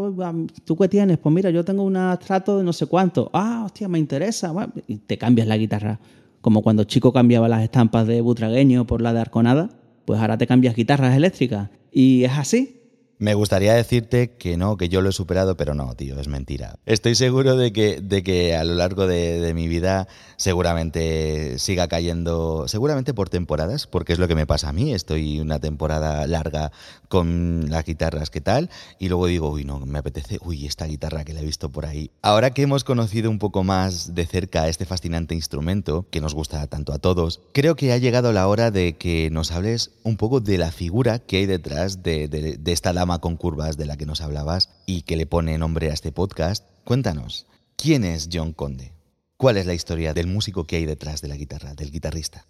¿tú 0.65 0.77
qué 0.77 0.89
tienes? 0.89 1.19
Pues 1.19 1.35
mira, 1.35 1.51
yo 1.51 1.65
tengo 1.65 1.85
un 1.85 1.97
abstrato 1.97 2.59
de 2.59 2.65
no 2.65 2.73
sé 2.73 2.87
cuánto. 2.87 3.31
Ah, 3.33 3.63
hostia, 3.65 3.89
me 3.89 3.99
interesa. 3.99 4.53
y 4.87 4.97
te 4.99 5.17
cambias 5.17 5.49
la 5.49 5.57
guitarra. 5.57 5.99
Como 6.43 6.63
cuando 6.63 6.85
chico 6.85 7.13
cambiaba 7.13 7.49
las 7.49 7.63
estampas 7.63 8.07
de 8.07 8.21
butragueño 8.21 8.87
por 8.87 9.01
la 9.01 9.13
de 9.13 9.21
arconada, 9.21 9.71
pues 10.05 10.21
ahora 10.21 10.39
te 10.39 10.47
cambias 10.47 10.77
guitarras 10.77 11.17
eléctricas. 11.17 11.71
Y 11.91 12.25
es 12.25 12.33
así, 12.33 12.76
me 13.19 13.35
gustaría 13.35 13.75
decirte 13.75 14.33
que 14.33 14.57
no, 14.57 14.77
que 14.77 14.89
yo 14.89 15.01
lo 15.01 15.09
he 15.09 15.13
superado, 15.13 15.57
pero 15.57 15.75
no, 15.75 15.95
tío, 15.95 16.21
es 16.21 16.29
mentira. 16.29 16.79
Estoy 16.85 17.15
seguro 17.15 17.57
de 17.57 17.73
que, 17.73 18.01
de 18.03 18.23
que 18.23 18.55
a 18.55 18.65
lo 18.65 18.75
largo 18.75 19.07
de, 19.07 19.53
mi 19.55 19.69
vida 19.69 20.07
seguramente 20.37 21.59
siga 21.59 21.89
cayendo, 21.89 22.69
seguramente 22.69 23.15
por 23.15 23.31
temporadas, 23.31 23.87
porque 23.87 24.13
es 24.13 24.19
lo 24.19 24.29
que 24.29 24.35
me 24.35 24.47
pasa 24.47 24.69
a 24.69 24.73
mí. 24.73 24.93
Estoy 24.93 25.41
una 25.41 25.61
temporada 25.61 26.27
larga 26.27 26.73
con 27.09 27.71
las 27.71 27.85
guitarras 27.85 28.29
que 28.29 28.41
tal, 28.41 28.69
y 28.99 29.09
luego 29.09 29.27
digo, 29.27 29.51
uy, 29.51 29.65
no, 29.65 29.81
me 29.81 29.99
apetece, 29.99 30.39
uy, 30.43 30.67
esta 30.67 30.87
guitarra 30.87 31.25
que 31.25 31.33
la 31.33 31.41
he 31.41 31.45
visto 31.45 31.71
por 31.71 31.87
ahí. 31.87 32.11
Ahora 32.21 32.51
que 32.51 32.63
hemos 32.63 32.85
conocido 32.85 33.31
un 33.31 33.39
poco 33.39 33.65
más 33.65 34.15
de 34.15 34.27
cerca 34.27 34.69
este 34.69 34.85
fascinante 34.85 35.35
instrumento, 35.35 36.07
que 36.11 36.21
nos 36.21 36.35
gusta 36.35 36.67
tanto 36.67 36.93
a 36.93 36.99
todos, 36.99 37.41
creo 37.53 37.77
que 37.77 37.93
ha 37.93 37.99
llegado 37.99 38.33
la 38.33 38.47
hora 38.49 38.71
de 38.71 38.97
que 38.97 39.31
nos 39.31 39.53
hables 39.53 39.93
un 40.03 40.17
poco 40.17 40.41
de 40.41 40.59
la 40.59 40.71
figura 40.71 41.19
que 41.21 41.39
hay 41.39 41.47
detrás 41.47 42.03
de, 42.03 42.29
de 42.29 42.73
esta 42.73 42.93
con 43.07 43.37
curvas 43.37 43.77
de 43.77 43.87
la 43.87 43.97
que 43.97 44.07
nos 44.07 44.21
hablabas 44.21 44.71
y 44.85 45.03
que 45.03 45.17
le 45.17 45.27
pone 45.27 45.57
nombre 45.59 45.91
a 45.91 45.95
este 45.95 46.13
podcast, 46.13 46.65
cuéntanos, 46.85 47.47
¿quién 47.77 48.05
es 48.05 48.29
John 48.33 48.53
Conde? 48.53 48.93
¿Cuál 49.37 49.57
es 49.57 49.67
la 49.67 49.75
historia 49.75 50.13
del 50.13 50.27
músico 50.27 50.67
que 50.67 50.77
hay 50.77 50.87
detrás 50.87 51.23
de 51.23 51.29
la 51.29 51.37
guitarra, 51.37 51.75
del 51.75 51.91
guitarrista? 51.91 52.47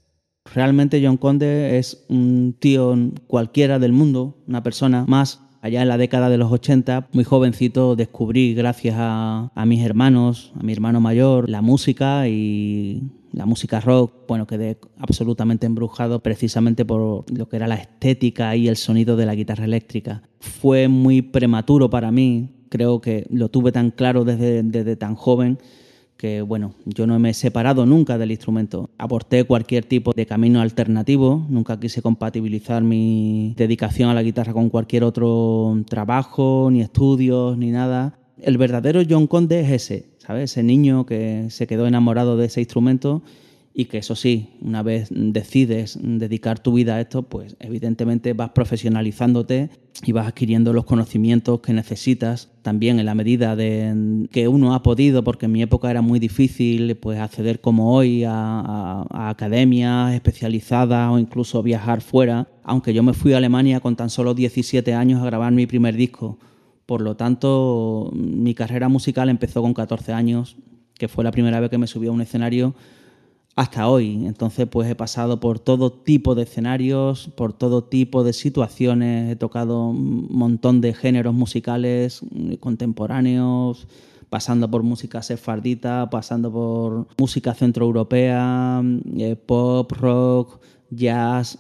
Realmente 0.55 1.03
John 1.05 1.19
Conde 1.19 1.79
es 1.79 2.05
un 2.09 2.57
tío 2.59 2.97
cualquiera 3.27 3.79
del 3.79 3.93
mundo, 3.93 4.39
una 4.47 4.63
persona 4.63 5.05
más. 5.07 5.41
Allá 5.61 5.83
en 5.83 5.89
la 5.89 5.99
década 5.99 6.31
de 6.31 6.39
los 6.39 6.53
80, 6.53 7.09
muy 7.13 7.25
jovencito, 7.25 7.97
descubrí, 7.97 8.55
gracias 8.55 8.95
a, 8.99 9.51
a 9.55 9.67
mis 9.67 9.85
hermanos, 9.85 10.53
a 10.59 10.63
mi 10.63 10.73
hermano 10.73 11.01
mayor, 11.01 11.51
la 11.51 11.61
música 11.61 12.29
y 12.29 13.03
la 13.37 13.45
música 13.45 13.81
rock, 13.81 14.13
bueno, 14.27 14.47
quedé 14.47 14.79
absolutamente 14.99 15.67
embrujado 15.67 16.23
precisamente 16.23 16.87
por 16.87 17.31
lo 17.31 17.49
que 17.49 17.57
era 17.57 17.69
la 17.69 17.75
estética 17.75 18.57
y 18.57 18.67
el 18.67 18.77
sonido 18.77 19.15
de 19.15 19.27
la 19.27 19.35
guitarra 19.35 19.67
eléctrica. 19.67 20.23
Fue 20.41 20.89
muy 20.89 21.21
prematuro 21.21 21.91
para 21.91 22.11
mí, 22.11 22.49
creo 22.71 23.03
que 23.03 23.27
lo 23.29 23.51
tuve 23.51 23.73
tan 23.73 23.91
claro 23.91 24.25
desde, 24.25 24.63
desde 24.63 24.97
tan 24.97 25.17
joven 25.17 25.59
que 26.17 26.41
bueno, 26.41 26.75
yo 26.87 27.07
no 27.07 27.19
me 27.19 27.29
he 27.29 27.35
separado 27.35 27.85
nunca 27.85 28.17
del 28.17 28.31
instrumento. 28.31 28.89
Aporté 28.97 29.45
cualquier 29.45 29.85
tipo 29.85 30.13
de 30.15 30.25
camino 30.25 30.63
alternativo, 30.63 31.45
nunca 31.51 31.79
quise 31.79 32.01
compatibilizar 32.01 32.83
mi 32.83 33.53
dedicación 33.59 34.09
a 34.09 34.15
la 34.15 34.23
guitarra 34.23 34.55
con 34.55 34.71
cualquier 34.71 35.05
otro 35.05 35.77
trabajo, 35.91 36.71
ni 36.73 36.81
estudios, 36.81 37.59
ni 37.59 37.71
nada. 37.71 38.19
El 38.41 38.57
verdadero 38.59 39.03
John 39.09 39.27
Conde 39.27 39.61
es 39.61 39.71
ese, 39.71 40.07
¿sabes? 40.27 40.53
Ese 40.53 40.63
niño 40.63 41.07
que 41.07 41.47
se 41.51 41.67
quedó 41.67 41.87
enamorado 41.87 42.37
de 42.37 42.47
ese 42.47 42.61
instrumento 42.61 43.23
y 43.79 43.85
que 43.85 43.99
eso 43.99 44.17
sí, 44.17 44.55
una 44.63 44.83
vez 44.83 45.09
decides 45.11 45.99
dedicar 46.03 46.59
tu 46.59 46.73
vida 46.73 46.97
a 46.97 47.01
esto, 47.03 47.25
pues 47.25 47.57
evidentemente 47.61 48.33
vas 48.33 48.51
profesionalizándote 48.51 49.69
y 50.03 50.13
vas 50.13 50.27
adquiriendo 50.27 50.73
los 50.73 50.87
conocimientos 50.87 51.61
que 51.61 51.75
necesitas 51.75 52.51
también 52.63 52.99
en 52.99 53.05
la 53.05 53.15
medida 53.15 53.55
de 53.55 54.27
que 54.33 54.49
uno 54.49 54.75
ha 54.75 54.83
podido, 54.83 55.23
porque 55.23 55.45
en 55.45 55.53
mi 55.53 55.63
época 55.63 55.91
era 55.91 56.01
muy 56.01 56.19
difícil 56.19 56.97
pues 56.97 57.21
acceder 57.21 57.61
como 57.61 57.95
hoy 57.95 58.25
a, 58.25 59.05
a 59.11 59.29
academias 59.29 60.15
especializadas 60.15 61.13
o 61.13 61.19
incluso 61.19 61.63
viajar 61.63 62.01
fuera, 62.01 62.49
aunque 62.65 62.95
yo 62.95 63.03
me 63.03 63.13
fui 63.13 63.35
a 63.35 63.37
Alemania 63.37 63.81
con 63.81 63.95
tan 63.95 64.09
solo 64.09 64.33
17 64.33 64.95
años 64.95 65.21
a 65.21 65.27
grabar 65.27 65.53
mi 65.53 65.67
primer 65.67 65.97
disco 65.97 66.39
por 66.87 67.01
lo 67.01 67.17
tanto, 67.17 68.11
mi 68.15 68.55
carrera 68.55 68.89
musical 68.89 69.29
empezó 69.29 69.61
con 69.61 69.75
14 69.75 70.13
años, 70.13 70.57
que 70.95 71.09
fue 71.09 71.25
la 71.25 71.33
primera 71.33 71.61
vez 71.61 71.69
que 71.69 71.79
me 71.79 71.89
subí 71.89 72.07
a 72.07 72.13
un 72.13 72.21
escenario 72.21 72.75
hasta 73.57 73.89
hoy. 73.89 74.25
Entonces, 74.27 74.69
pues 74.71 74.89
he 74.89 74.95
pasado 74.95 75.41
por 75.41 75.59
todo 75.59 75.91
tipo 75.91 76.35
de 76.35 76.45
escenarios, 76.45 77.29
por 77.35 77.53
todo 77.53 77.83
tipo 77.83 78.23
de 78.23 78.33
situaciones, 78.33 79.33
he 79.33 79.37
tocado 79.37 79.89
un 79.89 80.29
montón 80.31 80.81
de 80.81 80.95
géneros 80.95 81.35
musicales 81.35 82.21
contemporáneos, 82.61 83.89
pasando 84.29 84.71
por 84.71 84.83
música 84.83 85.23
sefardita, 85.23 86.09
pasando 86.11 86.53
por 86.53 87.09
música 87.19 87.55
centroeuropea, 87.55 88.83
eh, 89.17 89.37
pop, 89.37 89.91
rock, 89.93 90.61
jazz, 90.91 91.59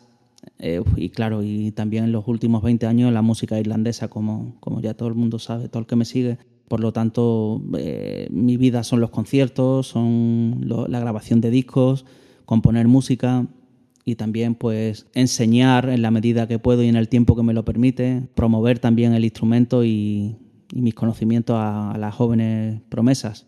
eh, 0.59 0.83
y 0.97 1.11
claro, 1.11 1.43
y 1.43 1.73
también 1.73 2.05
en 2.05 2.13
los 2.13 2.27
últimos 2.29 2.63
20 2.63 2.87
años 2.87 3.13
la 3.13 3.23
música 3.23 3.59
irlandesa, 3.59 4.09
como, 4.09 4.57
como 4.61 4.81
ya 4.81 4.95
todo 4.95 5.09
el 5.09 5.15
mundo 5.15 5.39
sabe, 5.39 5.69
todo 5.69 5.81
el 5.81 5.87
que 5.87 5.97
me 5.97 6.05
sigue. 6.05 6.39
Por 6.69 6.81
lo 6.81 6.93
tanto, 6.93 7.63
eh, 7.79 8.27
mi 8.31 8.57
vida 8.57 8.83
son 8.83 9.01
los 9.01 9.11
conciertos, 9.11 9.87
son 9.87 10.67
la 10.67 10.99
grabación 10.99 11.41
de 11.41 11.51
discos, 11.51 12.05
componer 12.45 12.89
música 12.89 13.47
y 14.05 14.17
también 14.17 14.55
pues 14.55 15.07
enseñar 15.15 15.89
en 15.89 16.03
la 16.03 16.11
medida 16.11 16.49
que 16.49 16.59
puedo 16.59 16.83
y 16.83 16.89
en 16.89 16.97
el 16.97 17.09
tiempo 17.09 17.37
que 17.37 17.43
me 17.43 17.53
lo 17.53 17.65
permite, 17.65 18.29
promover 18.35 18.79
también 18.79 19.15
el 19.15 19.25
instrumento 19.25 19.85
y, 19.85 20.39
mis 20.75 20.95
conocimientos 20.95 21.57
a 21.57 21.97
las 21.97 22.13
jóvenes 22.13 22.81
promesas. 22.89 23.47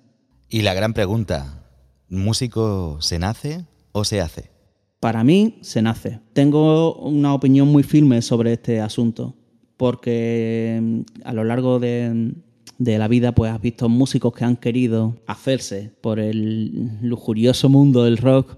Y 0.48 0.62
la 0.62 0.72
gran 0.72 0.94
pregunta, 0.94 1.64
¿músico 2.08 2.98
se 3.00 3.18
nace 3.18 3.66
o 3.90 4.04
se 4.04 4.20
hace? 4.20 4.57
Para 5.00 5.22
mí 5.22 5.58
se 5.60 5.80
nace. 5.80 6.18
Tengo 6.32 6.94
una 6.96 7.32
opinión 7.32 7.68
muy 7.68 7.84
firme 7.84 8.20
sobre 8.20 8.54
este 8.54 8.80
asunto, 8.80 9.36
porque 9.76 10.78
mm, 10.82 11.00
a 11.24 11.32
lo 11.32 11.44
largo 11.44 11.78
de, 11.78 12.34
la 12.78 13.08
vida 13.08 13.32
pues 13.32 13.52
has 13.52 13.60
visto 13.60 13.88
músicos 13.88 14.34
que 14.34 14.44
han 14.44 14.56
querido 14.56 15.16
hacerse 15.26 15.92
por 16.00 16.18
el 16.18 16.98
lujurioso 17.00 17.68
mundo 17.68 18.04
del 18.04 18.18
rock 18.18 18.56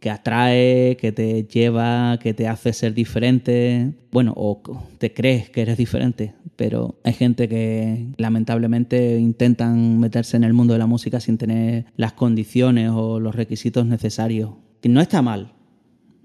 que 0.00 0.10
atrae, 0.10 0.96
que 0.96 1.12
te 1.12 1.44
lleva, 1.44 2.18
que 2.18 2.32
te 2.32 2.48
hace 2.48 2.72
ser 2.72 2.94
diferente, 2.94 3.92
bueno, 4.10 4.32
o 4.36 4.62
te 4.98 5.12
crees 5.12 5.50
que 5.50 5.62
eres 5.62 5.76
diferente, 5.76 6.34
pero 6.56 6.96
hay 7.04 7.12
gente 7.12 7.46
que 7.46 8.06
lamentablemente 8.16 9.18
intentan 9.18 10.00
meterse 10.00 10.36
en 10.38 10.44
el 10.44 10.54
mundo 10.54 10.72
de 10.72 10.78
la 10.78 10.86
música 10.86 11.20
sin 11.20 11.36
tener 11.36 11.84
las 11.96 12.14
condiciones 12.14 12.90
o 12.90 13.20
los 13.20 13.34
requisitos 13.34 13.84
necesarios. 13.84 14.52
No 14.82 15.00
está 15.00 15.20
mal, 15.20 15.52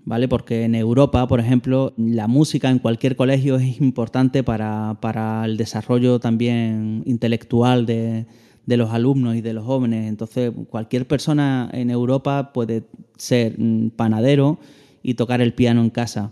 ¿vale? 0.08 0.30
Porque 0.30 0.64
en 0.64 0.74
Europa, 0.74 1.28
por 1.28 1.42
ejemplo, 1.42 1.94
la 1.98 2.30
música 2.30 2.70
en 2.70 2.80
cualquier 2.80 3.18
colegio 3.18 3.58
es 3.58 3.82
importante 3.82 4.42
para, 4.42 4.96
el 5.44 5.58
desarrollo 5.58 6.20
también 6.20 7.04
intelectual 7.06 7.86
de, 7.86 8.26
los 8.66 8.92
alumnos 8.92 9.36
y 9.36 9.42
de 9.42 9.52
los 9.52 9.66
jóvenes. 9.66 10.08
Entonces, 10.08 10.54
cualquier 10.70 11.08
persona 11.08 11.70
en 11.74 11.92
Europa 11.92 12.54
puede 12.54 12.84
ser 13.18 13.60
mm, 13.60 13.90
panadero 13.98 14.60
y 15.04 15.16
tocar 15.16 15.42
el 15.42 15.54
piano 15.54 15.82
en 15.82 15.90
casa. 15.90 16.32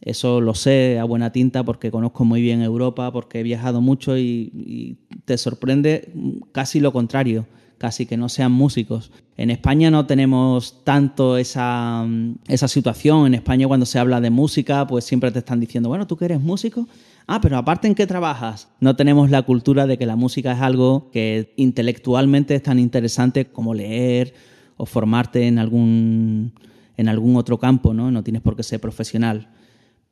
Eso 0.00 0.40
lo 0.40 0.54
sé 0.54 0.98
a 0.98 1.04
buena 1.04 1.30
tinta 1.30 1.62
porque 1.62 1.92
conozco 1.92 2.24
muy 2.24 2.42
bien 2.42 2.60
Europa, 2.60 3.12
porque 3.12 3.38
he 3.38 3.42
viajado 3.44 3.80
mucho 3.80 4.18
y 4.18 4.98
te 5.24 5.38
sorprende 5.38 6.12
casi 6.50 6.80
lo 6.80 6.92
contrario 6.92 7.46
casi 7.78 8.06
que 8.06 8.16
no 8.16 8.28
sean 8.28 8.52
músicos. 8.52 9.12
En 9.36 9.50
España 9.50 9.90
no 9.90 10.06
tenemos 10.06 10.82
tanto 10.84 11.36
esa, 11.36 12.06
esa 12.48 12.68
situación. 12.68 13.26
En 13.26 13.34
España 13.34 13.66
cuando 13.66 13.86
se 13.86 13.98
habla 13.98 14.20
de 14.20 14.30
música, 14.30 14.86
pues 14.86 15.04
siempre 15.04 15.30
te 15.30 15.40
están 15.40 15.60
diciendo, 15.60 15.88
bueno, 15.88 16.06
¿tú 16.06 16.16
que 16.16 16.24
eres 16.24 16.40
músico? 16.40 16.88
Ah, 17.26 17.40
pero 17.40 17.58
aparte 17.58 17.88
en 17.88 17.94
qué 17.94 18.06
trabajas. 18.06 18.68
No 18.80 18.96
tenemos 18.96 19.30
la 19.30 19.42
cultura 19.42 19.86
de 19.86 19.98
que 19.98 20.06
la 20.06 20.16
música 20.16 20.52
es 20.52 20.60
algo 20.60 21.10
que 21.10 21.52
intelectualmente 21.56 22.54
es 22.54 22.62
tan 22.62 22.78
interesante 22.78 23.46
como 23.46 23.74
leer 23.74 24.34
o 24.76 24.86
formarte 24.86 25.46
en 25.46 25.58
algún, 25.58 26.54
en 26.96 27.08
algún 27.08 27.36
otro 27.36 27.58
campo, 27.58 27.92
¿no? 27.92 28.10
No 28.10 28.22
tienes 28.22 28.42
por 28.42 28.56
qué 28.56 28.62
ser 28.62 28.80
profesional. 28.80 29.50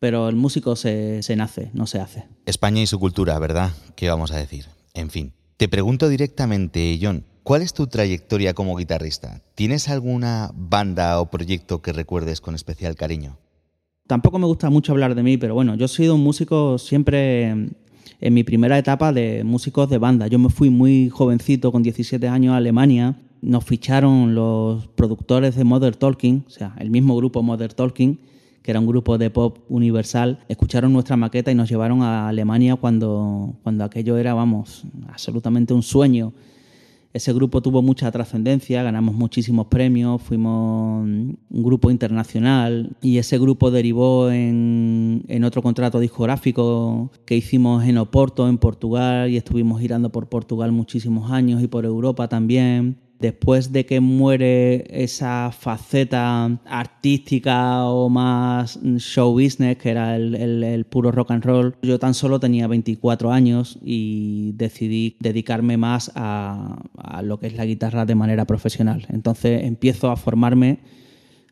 Pero 0.01 0.29
el 0.29 0.37
músico 0.37 0.77
se, 0.77 1.23
se 1.23 1.37
nace, 1.37 1.71
no 1.73 1.87
se 1.87 2.01
hace. 2.01 2.25
España 2.47 2.83
y 2.83 2.87
su 2.87 2.99
cultura, 2.99 3.39
¿verdad? 3.39 3.71
¿Qué 3.95 4.09
vamos 4.09 4.33
a 4.33 4.37
decir? 4.37 4.67
En 4.93 5.09
fin. 5.09 5.33
Te 5.57 5.69
pregunto 5.69 6.09
directamente, 6.09 6.99
John, 7.01 7.25
¿Cuál 7.45 7.61
es 7.61 7.75
tu 7.75 7.87
trayectoria 7.87 8.55
como 8.55 8.75
guitarrista? 8.75 9.43
¿Tienes 9.55 9.91
alguna 9.91 10.51
banda 10.55 11.21
o 11.21 11.27
proyecto 11.27 11.83
que 11.83 11.93
recuerdes 11.93 12.41
con 12.41 12.55
especial 12.55 12.95
cariño? 12.95 13.37
Tampoco 14.07 14.39
me 14.39 14.47
gusta 14.47 14.71
mucho 14.71 14.93
hablar 14.93 15.15
de 15.15 15.23
mí, 15.23 15.37
pero 15.37 15.53
bueno, 15.53 15.75
yo 15.75 15.85
he 15.85 15.89
sido 15.89 16.15
un 16.15 16.23
músico 16.23 16.79
siempre 16.79 17.51
en 17.51 18.33
mi 18.35 18.45
primera 18.45 18.79
etapa 18.79 19.13
de 19.13 19.45
músicos 19.45 19.91
de 19.91 19.99
banda. 19.99 20.27
Yo 20.27 20.39
me 20.39 20.49
fui 20.49 20.71
muy 20.71 21.11
jovencito, 21.11 21.71
con 21.71 21.83
17 21.83 22.27
años, 22.29 22.55
a 22.55 22.57
Alemania. 22.57 23.21
Nos 23.43 23.63
ficharon 23.67 24.35
los 24.35 24.87
productores 24.89 25.55
de 25.55 25.65
Mother 25.65 25.97
Talking, 25.97 26.45
o 26.47 26.51
sea, 26.51 26.75
el 26.79 26.89
mismo 26.89 27.15
grupo 27.15 27.43
Mother 27.43 27.75
Talking, 27.75 28.21
que 28.63 28.71
era 28.71 28.81
un 28.81 28.87
grupo 28.87 29.19
de 29.19 29.29
pop 29.29 29.59
universal. 29.69 30.39
Escucharon 30.49 30.95
nuestra 30.95 31.19
maqueta 31.19 31.53
y 31.53 31.55
nos 31.55 31.69
llevaron 31.69 32.01
a 32.01 32.27
Alemania 32.27 32.77
cuando, 32.77 33.55
cuando 33.63 33.85
aquello 33.85 34.17
era, 34.17 34.33
vamos, 34.33 34.85
absolutamente 35.11 35.75
un 35.75 35.83
sueño 35.83 36.33
Ese 37.15 37.33
grupo 37.33 37.63
tuvo 37.63 37.81
mucha 37.81 38.11
trascendencia, 38.11 38.83
ganamos 38.83 39.15
muchísimos 39.15 39.69
premios, 39.69 40.21
fuimos 40.21 41.05
un 41.05 41.39
grupo 41.49 41.93
internacional 41.93 42.97
y 43.01 43.19
ese 43.19 43.39
grupo 43.39 43.71
derivó 43.71 44.33
en, 44.33 45.25
en 45.29 45.45
otro 45.45 45.63
contrato 45.63 46.01
discográfico 46.01 47.13
que 47.25 47.37
hicimos 47.37 47.85
en 47.85 47.99
Oporto, 47.99 48.49
en 48.49 48.59
Portugal, 48.59 49.31
y 49.31 49.37
estuvimos 49.37 49.81
girando 49.81 50.11
por 50.11 50.29
Portugal 50.29 50.73
muchísimos 50.73 51.31
años 51.31 51.63
y 51.63 51.69
por 51.69 51.85
Europa 51.85 52.27
también 52.27 53.04
después 53.25 53.73
de 53.73 53.87
que 53.87 54.01
muere 54.01 54.85
esa 54.91 55.51
faceta 55.51 56.61
artística 56.67 57.87
o 57.87 58.11
más 58.11 58.79
show 58.99 59.33
business, 59.33 59.79
que 59.79 59.91
era 59.91 60.17
el, 60.17 60.87
puro 60.91 61.11
rock 61.11 61.31
and 61.31 61.43
roll, 61.43 61.75
yo 61.81 61.99
tan 61.99 62.13
solo 62.13 62.39
tenía 62.39 62.67
24 62.67 63.33
años 63.33 63.79
y 63.83 64.53
decidí 64.57 65.17
dedicarme 65.21 65.79
más 65.79 66.13
a, 66.15 66.83
lo 67.23 67.39
que 67.41 67.47
es 67.47 67.55
la 67.55 67.65
guitarra 67.65 68.05
de 68.05 68.15
manera 68.15 68.45
profesional. 68.45 69.07
Entonces 69.09 69.65
empiezo 69.65 70.11
a 70.11 70.17
formarme, 70.17 70.81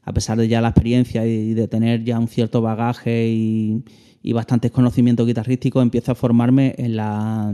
a 0.03 0.13
pesar 0.13 0.37
de 0.37 0.49
ya 0.49 0.61
la 0.61 0.69
experiencia 0.69 1.27
y 1.27 1.55
de 1.55 1.69
tener 1.69 2.05
ya 2.05 2.19
un 2.19 2.29
cierto 2.29 2.61
bagaje 2.61 3.29
y, 3.29 3.83
y 4.23 4.35
bastantes 4.35 4.73
conocimientos 4.73 5.27
guitarrísticos, 5.27 5.83
empiezo 5.83 6.13
a 6.13 6.17
formarme 6.17 6.75
en 6.77 6.97
la, 6.97 7.51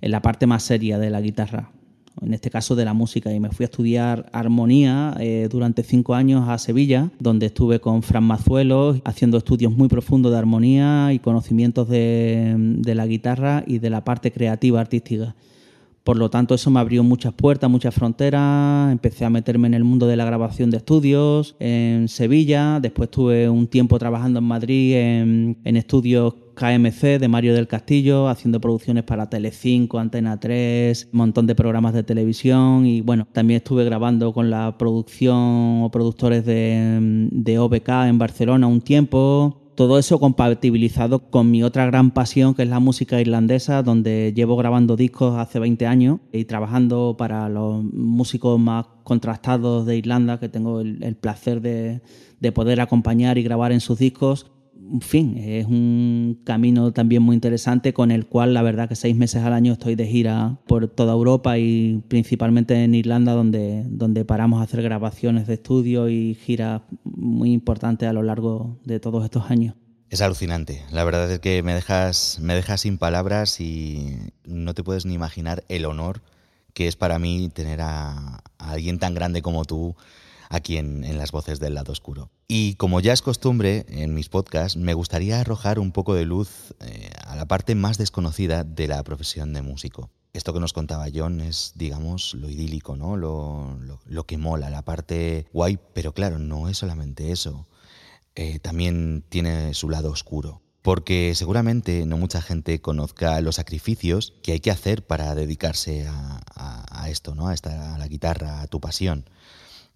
en 0.00 0.10
la 0.12 0.22
parte 0.22 0.46
más 0.46 0.62
seria 0.62 1.00
de 1.00 1.10
la 1.10 1.20
guitarra 1.20 1.72
en 2.20 2.34
este 2.34 2.50
caso 2.50 2.74
de 2.76 2.84
la 2.84 2.92
música, 2.92 3.32
y 3.32 3.40
me 3.40 3.50
fui 3.50 3.64
a 3.64 3.66
estudiar 3.66 4.28
armonía 4.32 5.14
eh, 5.20 5.48
durante 5.50 5.82
cinco 5.82 6.14
años 6.14 6.48
a 6.48 6.58
Sevilla, 6.58 7.10
donde 7.18 7.46
estuve 7.46 7.80
con 7.80 8.02
Fran 8.02 8.24
Mazuelo 8.24 9.00
haciendo 9.04 9.38
estudios 9.38 9.72
muy 9.72 9.88
profundos 9.88 10.32
de 10.32 10.38
armonía 10.38 11.12
y 11.12 11.18
conocimientos 11.18 11.88
de, 11.88 12.54
de 12.56 12.94
la 12.94 13.06
guitarra 13.06 13.64
y 13.66 13.78
de 13.78 13.90
la 13.90 14.04
parte 14.04 14.32
creativa 14.32 14.80
artística. 14.80 15.34
Por 16.02 16.16
lo 16.16 16.30
tanto, 16.30 16.54
eso 16.54 16.70
me 16.70 16.80
abrió 16.80 17.04
muchas 17.04 17.34
puertas, 17.34 17.70
muchas 17.70 17.94
fronteras. 17.94 18.90
Empecé 18.90 19.26
a 19.26 19.30
meterme 19.30 19.68
en 19.68 19.74
el 19.74 19.84
mundo 19.84 20.06
de 20.06 20.16
la 20.16 20.24
grabación 20.24 20.70
de 20.70 20.78
estudios 20.78 21.56
en 21.60 22.08
Sevilla. 22.08 22.80
Después 22.80 23.10
tuve 23.10 23.50
un 23.50 23.66
tiempo 23.66 23.98
trabajando 23.98 24.38
en 24.38 24.46
Madrid 24.46 24.94
en, 24.94 25.58
en 25.62 25.76
estudios 25.76 26.34
KMC 26.60 27.18
de 27.18 27.28
Mario 27.28 27.54
del 27.54 27.66
Castillo, 27.66 28.28
haciendo 28.28 28.60
producciones 28.60 29.04
para 29.04 29.30
Telecinco, 29.30 29.98
Antena 29.98 30.38
3, 30.38 31.08
un 31.10 31.16
montón 31.16 31.46
de 31.46 31.54
programas 31.54 31.94
de 31.94 32.02
televisión 32.02 32.84
y 32.84 33.00
bueno, 33.00 33.26
también 33.32 33.58
estuve 33.58 33.82
grabando 33.82 34.34
con 34.34 34.50
la 34.50 34.76
producción 34.76 35.80
o 35.82 35.90
productores 35.90 36.44
de, 36.44 37.58
OBK 37.58 37.88
en 38.08 38.18
Barcelona 38.18 38.66
un 38.66 38.82
tiempo. 38.82 39.72
Todo 39.74 39.98
eso 39.98 40.20
compatibilizado 40.20 41.30
con 41.30 41.50
mi 41.50 41.62
otra 41.62 41.86
gran 41.86 42.10
pasión, 42.10 42.54
que 42.54 42.64
es 42.64 42.68
la 42.68 42.78
música 42.78 43.18
irlandesa, 43.18 43.82
donde 43.82 44.34
llevo 44.36 44.54
grabando 44.58 44.96
discos 44.96 45.38
hace 45.38 45.58
20 45.60 45.86
años 45.86 46.18
y 46.30 46.44
trabajando 46.44 47.16
para 47.16 47.48
los 47.48 47.82
músicos 47.82 48.60
más 48.60 48.84
contrastados 49.02 49.86
de 49.86 49.96
Irlanda, 49.96 50.38
que 50.38 50.50
tengo 50.50 50.82
el, 50.82 51.16
placer 51.16 51.62
de, 51.62 52.02
de 52.38 52.52
poder 52.52 52.82
acompañar 52.82 53.38
y 53.38 53.42
grabar 53.42 53.72
en 53.72 53.80
sus 53.80 53.98
discos 53.98 54.50
fin, 55.00 55.38
es 55.38 55.66
un 55.66 56.40
camino 56.44 56.92
también 56.92 57.22
muy 57.22 57.34
interesante 57.34 57.92
con 57.92 58.10
el 58.10 58.26
cual 58.26 58.54
la 58.54 58.62
verdad 58.62 58.88
que 58.88 58.96
seis 58.96 59.16
meses 59.16 59.42
al 59.42 59.52
año 59.52 59.72
estoy 59.72 59.94
de 59.94 60.06
gira 60.06 60.58
por 60.66 60.88
toda 60.88 61.12
Europa 61.12 61.58
y 61.58 62.02
principalmente 62.08 62.82
en 62.82 62.94
Irlanda 62.94 63.32
donde, 63.32 63.84
donde 63.86 64.24
paramos 64.24 64.60
a 64.60 64.64
hacer 64.64 64.82
grabaciones 64.82 65.46
de 65.46 65.54
estudio 65.54 66.08
y 66.08 66.34
giras 66.34 66.82
muy 67.04 67.52
importantes 67.52 68.08
a 68.08 68.12
lo 68.12 68.22
largo 68.22 68.78
de 68.84 69.00
todos 69.00 69.24
estos 69.24 69.50
años. 69.50 69.74
Es 70.08 70.20
alucinante. 70.20 70.82
La 70.90 71.04
verdad 71.04 71.30
es 71.30 71.38
que 71.38 71.62
me 71.62 71.74
dejas, 71.74 72.38
me 72.40 72.54
dejas 72.54 72.80
sin 72.80 72.98
palabras 72.98 73.60
y 73.60 74.16
no 74.44 74.74
te 74.74 74.82
puedes 74.82 75.06
ni 75.06 75.14
imaginar 75.14 75.64
el 75.68 75.84
honor 75.84 76.22
que 76.74 76.88
es 76.88 76.96
para 76.96 77.18
mí 77.18 77.50
tener 77.52 77.80
a, 77.80 78.42
a 78.58 78.70
alguien 78.70 78.98
tan 78.98 79.14
grande 79.14 79.42
como 79.42 79.64
tú 79.64 79.94
aquí 80.50 80.76
en, 80.76 81.16
las 81.16 81.30
voces 81.30 81.60
del 81.60 81.74
lado 81.74 81.92
oscuro. 81.92 82.28
Y 82.52 82.74
como 82.74 82.98
ya 82.98 83.12
es 83.12 83.22
costumbre 83.22 83.86
en 83.88 84.12
mis 84.12 84.28
podcasts, 84.28 84.76
me 84.76 84.92
gustaría 84.94 85.40
arrojar 85.40 85.78
un 85.78 85.92
poco 85.92 86.14
de 86.14 86.24
luz 86.24 86.74
eh, 86.80 87.12
a 87.24 87.36
la 87.36 87.46
parte 87.46 87.76
más 87.76 87.96
desconocida 87.96 88.64
de 88.64 88.88
la 88.88 89.04
profesión 89.04 89.52
de 89.52 89.62
músico. 89.62 90.10
Esto 90.32 90.52
que 90.52 90.58
nos 90.58 90.72
contaba 90.72 91.06
John 91.14 91.40
es, 91.40 91.74
digamos, 91.76 92.34
lo 92.34 92.50
idílico, 92.50 92.96
¿no? 92.96 93.16
Lo, 93.16 94.26
que 94.26 94.36
mola, 94.36 94.68
la 94.68 94.82
parte 94.82 95.46
guay, 95.52 95.78
pero 95.94 96.12
claro, 96.12 96.40
no 96.40 96.68
es 96.68 96.78
solamente 96.78 97.30
eso. 97.30 97.68
Eh, 98.34 98.58
también 98.58 99.22
tiene 99.28 99.72
su 99.72 99.88
lado 99.88 100.10
oscuro. 100.10 100.60
Porque 100.82 101.36
seguramente 101.36 102.04
no 102.04 102.16
mucha 102.16 102.42
gente 102.42 102.80
conozca 102.80 103.40
los 103.42 103.56
sacrificios 103.56 104.34
que 104.42 104.50
hay 104.50 104.60
que 104.60 104.72
hacer 104.72 105.06
para 105.06 105.36
dedicarse 105.36 106.08
a, 106.08 107.08
esto, 107.08 107.36
¿no? 107.36 107.46
A, 107.46 107.54
esta, 107.54 107.94
a 107.94 107.98
la 107.98 108.08
guitarra, 108.08 108.60
a 108.60 108.66
tu 108.66 108.80
pasión 108.80 109.24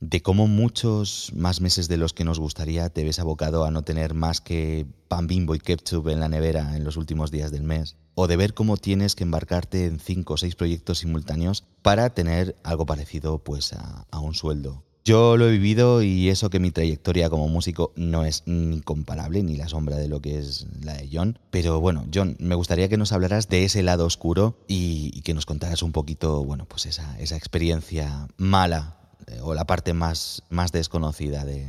de 0.00 0.22
cómo 0.22 0.46
muchos 0.46 1.32
más 1.34 1.60
meses 1.60 1.88
de 1.88 1.96
los 1.96 2.12
que 2.12 2.24
nos 2.24 2.38
gustaría 2.38 2.88
te 2.90 3.04
ves 3.04 3.18
abocado 3.18 3.64
a 3.64 3.70
no 3.70 3.82
tener 3.82 4.14
más 4.14 4.40
que 4.40 4.86
pan 5.08 5.26
bimbo 5.26 5.54
y 5.54 5.58
ketchup 5.58 6.08
en 6.08 6.20
la 6.20 6.28
nevera 6.28 6.76
en 6.76 6.84
los 6.84 6.96
últimos 6.96 7.30
días 7.30 7.50
del 7.50 7.62
mes, 7.62 7.96
o 8.14 8.26
de 8.26 8.36
ver 8.36 8.54
cómo 8.54 8.76
tienes 8.76 9.14
que 9.14 9.24
embarcarte 9.24 9.86
en 9.86 9.98
cinco 9.98 10.34
o 10.34 10.36
seis 10.36 10.54
proyectos 10.54 10.98
simultáneos 10.98 11.64
para 11.82 12.10
tener 12.10 12.56
algo 12.62 12.86
parecido 12.86 13.38
pues 13.38 13.72
a, 13.72 14.06
a 14.10 14.20
un 14.20 14.34
sueldo. 14.34 14.84
Yo 15.06 15.36
lo 15.36 15.48
he 15.48 15.52
vivido 15.52 16.02
y 16.02 16.30
eso 16.30 16.48
que 16.48 16.58
mi 16.58 16.70
trayectoria 16.70 17.28
como 17.28 17.46
músico 17.46 17.92
no 17.94 18.24
es 18.24 18.42
ni 18.46 18.80
comparable 18.80 19.42
ni 19.42 19.54
la 19.54 19.68
sombra 19.68 19.96
de 19.96 20.08
lo 20.08 20.22
que 20.22 20.38
es 20.38 20.66
la 20.80 20.94
de 20.94 21.10
John. 21.12 21.38
Pero 21.50 21.78
bueno, 21.78 22.06
John, 22.12 22.36
me 22.38 22.54
gustaría 22.54 22.88
que 22.88 22.96
nos 22.96 23.12
hablaras 23.12 23.50
de 23.50 23.64
ese 23.64 23.82
lado 23.82 24.06
oscuro 24.06 24.56
y, 24.66 25.20
que 25.20 25.34
nos 25.34 25.44
contaras 25.44 25.82
un 25.82 25.92
poquito, 25.92 26.42
bueno, 26.42 26.64
pues 26.64 26.86
esa, 26.86 27.18
esa 27.18 27.36
experiencia 27.36 28.28
mala 28.38 29.03
eh, 29.26 29.40
o 29.42 29.54
la 29.54 29.66
parte 29.66 29.92
más, 29.94 30.42
más 30.50 30.72
desconocida 30.72 31.44
de, 31.44 31.66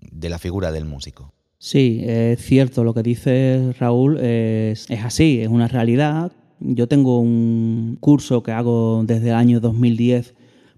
de 0.00 0.28
la 0.28 0.38
figura 0.38 0.72
del 0.72 0.84
músico. 0.84 1.32
Sí, 1.58 2.02
es 2.04 2.40
cierto 2.42 2.84
lo 2.84 2.94
que 2.94 3.02
dice 3.02 3.74
Raúl, 3.78 4.18
es, 4.18 4.90
así, 5.02 5.40
es 5.40 5.48
una 5.48 5.68
realidad. 5.68 6.32
Yo 6.60 6.86
tengo 6.86 7.20
un 7.20 7.96
curso 8.00 8.42
que 8.42 8.52
hago 8.52 9.02
desde 9.04 9.30
el 9.30 9.34
año 9.34 9.60
2010 9.60 10.34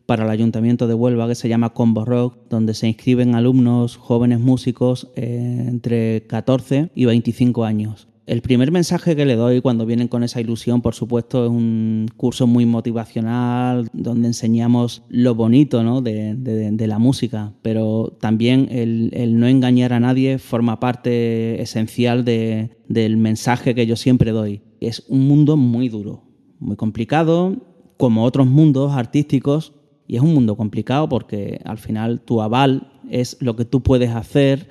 para 0.06 0.24
el 0.24 0.30
Ayuntamiento 0.30 0.86
de 0.86 0.94
Huelva 0.94 1.28
que 1.28 1.34
se 1.34 1.48
llama 1.48 1.74
Combo 1.74 2.04
Rock, 2.04 2.38
donde 2.48 2.74
se 2.74 2.88
inscriben 2.88 3.34
alumnos 3.34 3.96
jóvenes 3.96 4.40
músicos 4.40 5.08
eh, 5.16 5.64
entre 5.68 6.26
14 6.26 6.90
y 6.94 7.04
25 7.04 7.64
años. 7.64 8.08
El 8.28 8.42
primer 8.42 8.70
mensaje 8.70 9.16
que 9.16 9.24
le 9.24 9.36
doy 9.36 9.62
cuando 9.62 9.86
vienen 9.86 10.06
con 10.06 10.22
esa 10.22 10.38
ilusión, 10.38 10.82
por 10.82 10.94
supuesto, 10.94 11.46
es 11.46 11.50
un 11.50 12.08
curso 12.14 12.46
muy 12.46 12.66
motivacional 12.66 13.88
donde 13.94 14.26
enseñamos 14.26 15.02
lo 15.08 15.34
bonito 15.34 15.82
¿no? 15.82 16.02
de, 16.02 16.86
la 16.86 16.98
música, 16.98 17.54
pero 17.62 18.18
también 18.20 18.68
el, 18.70 19.40
no 19.40 19.46
engañar 19.46 19.94
a 19.94 20.00
nadie 20.00 20.36
forma 20.36 20.78
parte 20.78 21.62
esencial 21.62 22.26
del 22.26 23.16
mensaje 23.16 23.74
que 23.74 23.86
yo 23.86 23.96
siempre 23.96 24.30
doy. 24.32 24.60
Es 24.78 25.04
un 25.08 25.26
mundo 25.26 25.56
muy 25.56 25.88
duro, 25.88 26.24
muy 26.58 26.76
complicado, 26.76 27.56
como 27.96 28.24
otros 28.24 28.46
mundos 28.46 28.92
artísticos, 28.92 29.72
y 30.06 30.16
es 30.16 30.22
un 30.22 30.34
mundo 30.34 30.54
complicado 30.54 31.08
porque 31.08 31.62
al 31.64 31.78
final 31.78 32.20
tu 32.20 32.42
aval 32.42 32.92
es 33.08 33.38
lo 33.40 33.56
que 33.56 33.64
tú 33.64 33.82
puedes 33.82 34.10
hacer 34.10 34.68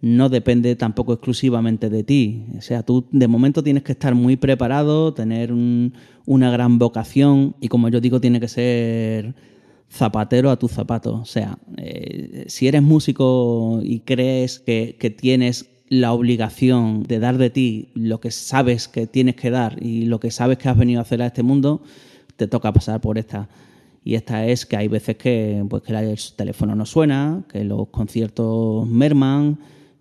no 0.00 0.28
depende 0.28 0.76
tampoco 0.76 1.12
exclusivamente 1.12 1.90
de 1.90 2.04
ti. 2.04 2.44
O 2.56 2.60
sea, 2.60 2.82
tú 2.82 3.06
de 3.10 3.28
momento 3.28 3.62
tienes 3.62 3.82
que 3.82 3.92
estar 3.92 4.14
muy 4.14 4.36
preparado, 4.36 5.12
tener 5.12 5.52
una 5.52 6.50
gran 6.50 6.78
vocación 6.78 7.56
y 7.60 7.68
como 7.68 7.88
yo 7.88 8.00
digo, 8.00 8.20
tiene 8.20 8.40
que 8.40 8.48
ser 8.48 9.34
zapatero 9.90 10.50
a 10.50 10.58
tu 10.58 10.68
zapato. 10.68 11.14
O 11.16 11.24
sea, 11.24 11.58
eh, 11.76 12.44
si 12.48 12.68
eres 12.68 12.82
músico 12.82 13.80
y 13.82 14.00
crees 14.00 14.60
que, 14.60 14.96
que 14.98 15.10
tienes 15.10 15.70
la 15.88 16.12
obligación 16.12 17.02
de 17.04 17.18
dar 17.18 17.38
de 17.38 17.50
ti 17.50 17.88
lo 17.94 18.20
que 18.20 18.30
sabes 18.30 18.88
que 18.88 19.06
tienes 19.06 19.36
que 19.36 19.50
dar 19.50 19.82
y 19.82 20.04
lo 20.04 20.20
que 20.20 20.30
sabes 20.30 20.58
que 20.58 20.68
has 20.68 20.76
venido 20.76 21.00
a 21.00 21.02
hacer 21.02 21.22
a 21.22 21.26
este 21.26 21.42
mundo, 21.42 21.82
te 22.36 22.46
toca 22.46 22.72
pasar 22.72 23.00
por 23.00 23.18
esta. 23.18 23.48
Y 24.04 24.14
esta 24.14 24.46
es 24.46 24.64
que 24.64 24.76
hay 24.76 24.88
veces 24.88 25.16
que, 25.16 25.64
pues, 25.68 25.82
que 25.82 25.92
el 25.92 26.18
teléfono 26.36 26.74
no 26.74 26.86
suena, 26.86 27.44
que 27.50 27.64
los 27.64 27.88
conciertos 27.88 28.86
merman, 28.86 29.58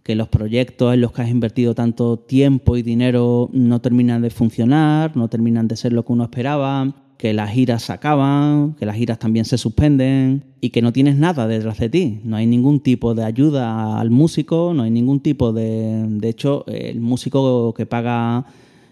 que 0.07 0.15
los 0.15 0.29
proyectos 0.29 0.93
en 0.93 1.01
los 1.01 1.11
que 1.11 1.21
has 1.21 1.29
invertido 1.29 1.75
tanto 1.75 2.15
tiempo 2.15 2.77
y 2.77 2.81
dinero 2.81 3.49
no 3.51 3.81
terminan 3.81 4.21
de 4.21 4.29
funcionar, 4.29 5.17
no 5.17 5.27
terminan 5.27 5.67
de 5.67 5.75
ser 5.75 5.91
lo 5.91 6.05
que 6.05 6.13
uno 6.13 6.23
esperaba, 6.23 6.93
que 7.17 7.33
las 7.33 7.49
giras 7.49 7.83
se 7.83 7.91
acaban, 7.91 8.73
que 8.79 8.85
las 8.85 8.95
giras 8.95 9.19
también 9.19 9.43
se 9.43 9.57
suspenden 9.57 10.45
y 10.61 10.69
que 10.69 10.81
no 10.81 10.93
tienes 10.93 11.17
nada 11.17 11.45
detrás 11.45 11.77
de 11.79 11.89
ti. 11.89 12.21
No 12.23 12.37
hay 12.37 12.47
ningún 12.47 12.79
tipo 12.79 13.15
de 13.15 13.25
ayuda 13.25 13.99
al 13.99 14.09
músico, 14.09 14.71
no 14.73 14.83
hay 14.83 14.91
ningún 14.91 15.19
tipo 15.19 15.51
de... 15.51 16.05
De 16.07 16.29
hecho, 16.29 16.63
el 16.67 17.01
músico 17.01 17.73
que 17.73 17.85
paga 17.85 18.45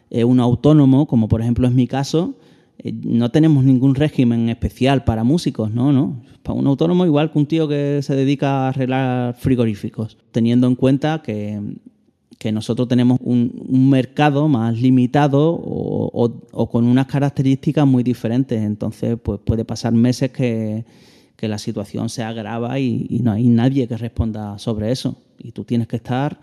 eh, 0.09 0.25
un 0.25 0.41
autónomo, 0.41 1.07
como 1.07 1.29
por 1.29 1.39
ejemplo 1.39 1.65
es 1.65 1.73
mi 1.73 1.87
caso, 1.87 2.35
no 2.83 3.31
tenemos 3.31 3.63
ningún 3.63 3.95
régimen 3.95 4.49
especial 4.49 5.03
para 5.03 5.23
músicos, 5.23 5.71
no, 5.71 5.91
no. 5.91 6.21
Para 6.43 6.59
un 6.59 6.67
autónomo 6.67 7.05
igual 7.05 7.31
que 7.31 7.39
un 7.39 7.45
tío 7.45 7.67
que 7.67 8.01
se 8.01 8.15
dedica 8.15 8.65
a 8.65 8.69
arreglar 8.69 9.35
frigoríficos, 9.35 10.17
teniendo 10.31 10.67
en 10.67 10.75
cuenta 10.75 11.21
que, 11.23 11.59
que 12.37 12.51
nosotros 12.51 12.87
tenemos 12.87 13.19
un, 13.21 13.89
mercado 13.89 14.47
más 14.47 14.79
limitado 14.79 15.59
o, 15.59 16.69
con 16.69 16.85
unas 16.85 17.07
características 17.07 17.87
muy 17.87 18.03
diferentes. 18.03 18.61
Entonces, 18.61 19.17
pues 19.21 19.39
puede 19.43 19.65
pasar 19.65 19.93
meses 19.93 20.31
que, 20.31 20.85
la 21.41 21.57
situación 21.59 22.09
se 22.09 22.23
agrava 22.23 22.79
y, 22.79 23.19
no 23.21 23.31
hay 23.31 23.47
nadie 23.47 23.87
que 23.87 23.97
responda 23.97 24.57
sobre 24.57 24.91
eso. 24.91 25.17
Y 25.37 25.51
tú 25.51 25.63
tienes 25.63 25.87
que 25.87 25.97
estar, 25.97 26.39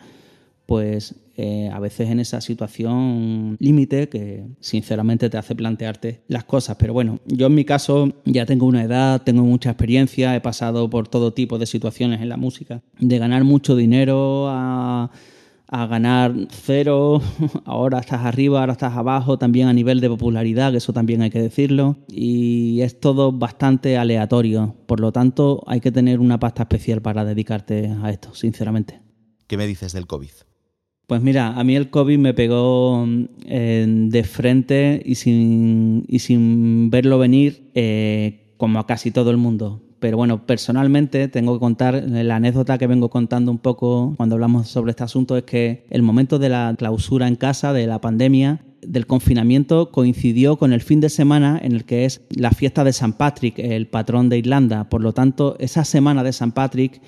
pues, 0.67 1.15
eh, 1.37 1.71
a 1.73 1.79
veces 1.79 2.11
en 2.11 2.21
esa 2.21 2.41
situación 2.41 3.57
límite 3.59 4.09
que 4.09 4.45
sinceramente 4.61 5.31
te 5.31 5.39
hace 5.39 5.55
plantearte 5.55 6.23
las 6.29 6.45
cosas. 6.45 6.77
Pero 6.79 6.93
bueno, 6.93 7.21
yo 7.27 7.47
en 7.47 7.55
mi 7.55 7.65
caso 7.65 8.13
ya 8.25 8.47
tengo 8.47 8.67
una 8.67 8.83
edad, 8.83 9.23
tengo 9.23 9.43
mucha 9.43 9.71
experiencia, 9.71 10.35
he 10.37 10.41
pasado 10.41 10.89
por 10.91 11.09
todo 11.09 11.33
tipo 11.33 11.59
de 11.59 11.67
situaciones 11.67 12.21
en 12.21 12.29
la 12.29 12.37
música, 12.37 12.83
de 12.99 13.19
ganar 13.19 13.45
mucho 13.45 13.77
dinero 13.77 14.47
a 14.49 15.11
a 15.73 15.87
ganar 15.87 16.35
cero, 16.51 17.23
ahora 17.65 17.99
estás 17.99 18.27
arriba, 18.27 18.61
ahora 18.61 18.73
estás 18.73 18.95
abajo, 18.95 19.39
también 19.39 19.69
a 19.69 19.73
nivel 19.73 20.01
de 20.01 20.09
popularidad, 20.11 20.71
que 20.71 20.77
eso 20.77 20.93
también 20.93 21.23
hay 21.23 21.31
que 21.31 21.41
decirlo, 21.41 21.97
y 22.09 22.83
es 22.83 23.01
todo 23.01 23.33
bastante 23.33 23.97
aleatorio, 23.97 24.77
por 24.87 25.01
lo 25.01 25.13
tanto 25.13 25.65
hay 25.67 25.81
que 25.81 25.91
tener 25.91 26.21
una 26.21 26.39
pasta 26.39 26.65
especial 26.65 27.01
para 27.01 27.25
dedicarte 27.25 27.91
a 28.03 28.11
esto, 28.11 28.35
sinceramente. 28.35 29.01
¿Qué 29.47 29.57
me 29.57 29.67
dices 29.67 29.95
del 29.95 30.07
COVID? 30.07 30.31
Pues 31.07 31.21
mira, 31.21 31.49
a 31.49 31.65
mí 31.65 31.77
el 31.77 31.91
COVID 31.91 32.19
me 32.19 32.35
pegó 32.35 33.07
eh, 33.45 33.87
de 33.87 34.25
frente 34.25 35.03
y 35.05 35.17
sin, 35.17 36.05
y 36.09 36.21
sin 36.21 36.91
verlo 36.91 37.19
venir 37.19 37.71
eh, 37.75 38.55
como 38.57 38.79
a 38.79 38.87
casi 38.87 39.11
todo 39.11 39.31
el 39.31 39.37
mundo 39.37 39.83
pero 40.03 40.17
bueno, 40.17 40.45
personalmente 40.47 41.29
tengo 41.29 41.55
que 41.55 41.61
contar 41.61 41.95
la 41.95 42.35
anécdota 42.35 42.77
que 42.77 42.89
vengo 42.89 43.09
contando 43.09 43.53
un 43.53 43.59
poco 43.59 44.15
cuando 44.17 44.35
hablamos 44.35 44.67
sobre 44.67 44.91
este 44.91 45.05
asunto 45.05 45.37
es 45.37 45.45
que 45.45 45.87
el 45.91 46.03
momento 46.03 46.41
de 46.41 46.49
la 46.49 46.75
clausura 46.77 47.29
en 47.29 47.37
casa, 47.37 47.73
de 47.73 47.87
la 47.87 48.01
pandemia, 48.01 48.65
del 48.81 49.07
confinamiento 49.07 49.93
coincidió 49.93 50.57
con 50.57 50.73
el 50.73 50.81
fin 50.81 51.01
de 51.01 51.09
semana 51.09 51.57
en 51.63 51.71
el 51.71 51.85
que 51.85 52.05
es 52.05 52.21
la 52.31 52.51
fiesta 52.51 52.83
de 52.83 52.93
San 52.93 53.13
Patrick, 53.13 53.61
el 53.61 53.87
patrón 53.87 54.29
de 54.29 54.39
Irlanda. 54.39 54.89
Por 54.89 55.03
lo 55.03 55.13
tanto, 55.13 55.55
esa 55.61 55.85
semana 55.85 56.25
de 56.25 56.33
San 56.33 56.51
Patrick, 56.51 57.01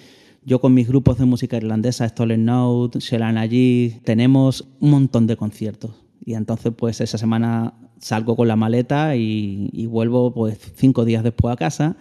yo 0.45 0.61
con 0.61 0.75
mis 0.75 0.89
grupos 0.89 1.19
de 1.19 1.25
música 1.25 1.57
irlandesa, 1.57 2.09
Stolen 2.09 2.45
Note, 2.45 2.99
Shelan 3.01 3.39
allí, 3.39 4.01
tenemos 4.05 4.67
un 4.81 4.91
montón 4.91 5.27
de 5.27 5.37
conciertos. 5.37 5.93
Y 6.25 6.35
entonces, 6.35 6.73
pues 6.77 7.01
esa 7.01 7.19
semana 7.19 7.75
salgo 7.99 8.37
con 8.37 8.49
la 8.49 8.57
maleta 8.57 9.17
y, 9.17 9.71
y 9.73 9.87
vuelvo 9.87 10.33
pues 10.33 10.59
cinco 10.77 11.05
días 11.05 11.23
después 11.23 11.53
a 11.53 11.57
casa 11.57 11.97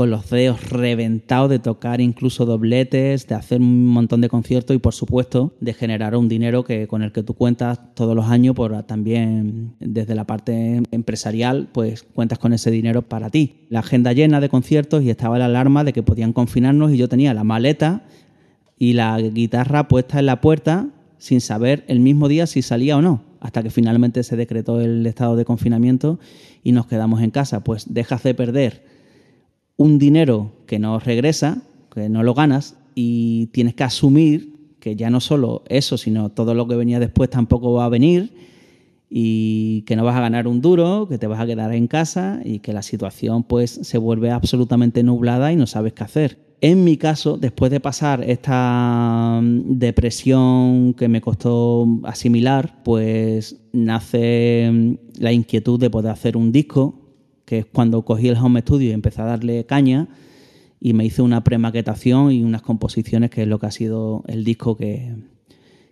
con 0.00 0.08
los 0.08 0.30
dedos 0.30 0.70
reventados 0.70 1.50
de 1.50 1.58
tocar 1.58 2.00
incluso 2.00 2.46
dobletes, 2.46 3.26
de 3.26 3.34
hacer 3.34 3.60
un 3.60 3.86
montón 3.88 4.22
de 4.22 4.30
conciertos 4.30 4.74
y 4.74 4.78
por 4.78 4.94
supuesto 4.94 5.52
de 5.60 5.74
generar 5.74 6.16
un 6.16 6.26
dinero 6.26 6.64
que 6.64 6.88
con 6.88 7.02
el 7.02 7.12
que 7.12 7.22
tú 7.22 7.34
cuentas 7.34 7.78
todos 7.92 8.16
los 8.16 8.24
años 8.24 8.54
por 8.54 8.82
también 8.84 9.74
desde 9.78 10.14
la 10.14 10.26
parte 10.26 10.82
empresarial 10.90 11.68
pues 11.70 12.02
cuentas 12.02 12.38
con 12.38 12.54
ese 12.54 12.70
dinero 12.70 13.02
para 13.02 13.28
ti. 13.28 13.66
La 13.68 13.80
agenda 13.80 14.14
llena 14.14 14.40
de 14.40 14.48
conciertos 14.48 15.02
y 15.02 15.10
estaba 15.10 15.38
la 15.38 15.44
alarma 15.44 15.84
de 15.84 15.92
que 15.92 16.02
podían 16.02 16.32
confinarnos 16.32 16.92
y 16.92 16.96
yo 16.96 17.06
tenía 17.06 17.34
la 17.34 17.44
maleta 17.44 18.06
y 18.78 18.94
la 18.94 19.20
guitarra 19.20 19.86
puesta 19.86 20.18
en 20.18 20.24
la 20.24 20.40
puerta 20.40 20.88
sin 21.18 21.42
saber 21.42 21.84
el 21.88 22.00
mismo 22.00 22.28
día 22.28 22.46
si 22.46 22.62
salía 22.62 22.96
o 22.96 23.02
no, 23.02 23.22
hasta 23.38 23.62
que 23.62 23.68
finalmente 23.68 24.22
se 24.22 24.36
decretó 24.36 24.80
el 24.80 25.06
estado 25.06 25.36
de 25.36 25.44
confinamiento 25.44 26.18
y 26.64 26.72
nos 26.72 26.86
quedamos 26.86 27.20
en 27.20 27.30
casa. 27.30 27.62
Pues 27.62 27.92
dejas 27.92 28.22
de 28.22 28.32
perder 28.32 28.89
un 29.80 29.98
dinero 29.98 30.52
que 30.66 30.78
no 30.78 30.98
regresa, 30.98 31.62
que 31.90 32.10
no 32.10 32.22
lo 32.22 32.34
ganas, 32.34 32.76
y 32.94 33.46
tienes 33.46 33.74
que 33.74 33.82
asumir 33.82 34.74
que 34.78 34.94
ya 34.94 35.08
no 35.08 35.20
solo 35.20 35.62
eso, 35.70 35.96
sino 35.96 36.28
todo 36.28 36.52
lo 36.52 36.68
que 36.68 36.76
venía 36.76 37.00
después 37.00 37.30
tampoco 37.30 37.72
va 37.72 37.86
a 37.86 37.88
venir 37.88 38.30
y 39.08 39.80
que 39.86 39.96
no 39.96 40.04
vas 40.04 40.16
a 40.16 40.20
ganar 40.20 40.46
un 40.46 40.60
duro, 40.60 41.08
que 41.08 41.16
te 41.16 41.26
vas 41.26 41.40
a 41.40 41.46
quedar 41.46 41.72
en 41.72 41.86
casa 41.86 42.42
y 42.44 42.58
que 42.58 42.74
la 42.74 42.82
situación 42.82 43.42
pues 43.42 43.70
se 43.70 43.96
vuelve 43.96 44.30
absolutamente 44.30 45.02
nublada 45.02 45.50
y 45.50 45.56
no 45.56 45.66
sabes 45.66 45.94
qué 45.94 46.04
hacer. 46.04 46.38
En 46.60 46.84
mi 46.84 46.98
caso, 46.98 47.38
después 47.38 47.70
de 47.70 47.80
pasar 47.80 48.22
esta 48.22 49.40
mm, 49.42 49.78
depresión 49.78 50.92
que 50.92 51.08
me 51.08 51.22
costó 51.22 51.86
asimilar, 52.04 52.82
pues 52.84 53.56
nace 53.72 54.68
mm, 54.70 54.94
la 55.20 55.32
inquietud 55.32 55.80
de 55.80 55.88
poder 55.88 56.12
hacer 56.12 56.36
un 56.36 56.52
disco 56.52 56.99
que 57.50 57.58
es 57.58 57.66
cuando 57.66 58.02
cogí 58.02 58.28
el 58.28 58.36
home 58.36 58.60
studio 58.60 58.90
y 58.90 58.92
empecé 58.92 59.22
a 59.22 59.24
darle 59.24 59.66
caña 59.66 60.06
y 60.78 60.92
me 60.92 61.04
hice 61.04 61.20
una 61.20 61.42
premaquetación 61.42 62.30
y 62.30 62.44
unas 62.44 62.62
composiciones 62.62 63.28
que 63.30 63.42
es 63.42 63.48
lo 63.48 63.58
que 63.58 63.66
ha 63.66 63.72
sido 63.72 64.22
el 64.28 64.44
disco 64.44 64.76
que, 64.76 65.16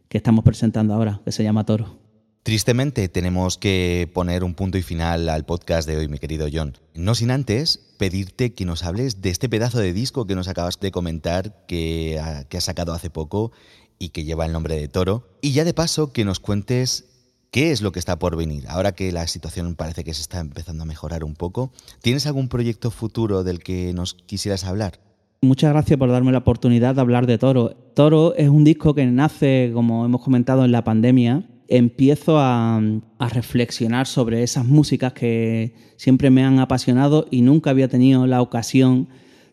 que 0.09 0.18
estamos 0.18 0.44
presentando 0.44 0.94
ahora, 0.94 1.21
que 1.25 1.33
se 1.33 1.42
llama 1.42 1.66
Toro. 1.66 1.99
Tristemente 2.44 3.09
tenemos 3.09 3.59
que 3.59 4.09
poner 4.14 4.44
un 4.44 4.55
punto 4.55 4.79
y 4.79 4.83
final 4.83 5.29
al 5.29 5.47
podcast 5.47 5.88
de 5.88 5.97
hoy, 5.97 6.07
mi 6.07 6.21
querido 6.21 6.47
John. 6.51 6.79
No 6.94 7.16
sin 7.16 7.33
antes 7.33 7.92
pedirte 7.99 8.55
que 8.55 8.64
nos 8.64 8.85
hables 8.85 9.21
de 9.21 9.31
este 9.31 9.49
pedazo 9.49 9.81
de 9.81 9.92
disco 9.92 10.29
que 10.29 10.37
nos 10.37 10.47
acabas 10.47 10.79
de 10.79 10.92
comentar, 10.92 11.66
que 11.66 12.21
que 12.49 12.57
ha 12.57 12.61
sacado 12.61 12.92
hace 12.92 13.11
poco 13.11 13.51
y 13.99 14.11
que 14.11 14.23
lleva 14.23 14.47
el 14.47 14.53
nombre 14.53 14.77
de 14.77 14.87
Toro. 14.87 15.29
Y 15.40 15.51
ya 15.51 15.64
de 15.64 15.75
paso 15.75 16.12
que 16.12 16.25
nos 16.25 16.38
cuentes 16.38 17.08
¿Qué 17.51 17.71
es 17.71 17.81
lo 17.81 17.93
que 17.93 17.99
está 17.99 18.19
por 18.19 18.37
venir? 18.37 18.65
Ahora 18.69 18.93
que 18.93 19.11
la 19.11 19.27
situación 19.27 19.75
parece 19.75 20.05
que 20.05 20.13
se 20.13 20.21
está 20.21 20.39
empezando 20.41 20.83
a 20.83 20.87
mejorar 20.87 21.25
un 21.25 21.35
poco, 21.35 21.73
¿tienes 22.03 22.27
algún 22.27 22.49
proyecto 22.49 22.91
futuro 22.91 23.43
del 23.43 23.61
que 23.61 23.95
nos 23.95 24.15
quisieras 24.15 24.65
hablar? 24.65 25.01
Muchas 25.41 25.71
gracias 25.71 25.99
por 25.99 26.11
darme 26.11 26.33
la 26.33 26.39
oportunidad 26.39 26.95
de 26.95 27.01
hablar 27.01 27.27
de 27.27 27.39
Toro. 27.39 27.71
Toro 27.95 28.35
es 28.35 28.49
un 28.51 28.65
disco 28.65 28.95
que 28.95 29.07
nace, 29.07 29.71
como 29.73 30.05
hemos 30.05 30.21
comentado, 30.21 30.65
en 30.65 30.73
la 30.73 30.85
pandemia. 30.85 31.49
Empiezo 31.69 32.39
a, 32.39 32.83
a 33.19 33.29
reflexionar 33.29 34.07
sobre 34.07 34.43
esas 34.43 34.67
músicas 34.67 35.15
que 35.15 35.75
siempre 35.97 36.29
me 36.29 36.45
han 36.45 36.59
apasionado 36.59 37.29
y 37.31 37.41
nunca 37.41 37.71
había 37.71 37.89
tenido 37.89 38.27
la 38.27 38.43
ocasión 38.43 39.09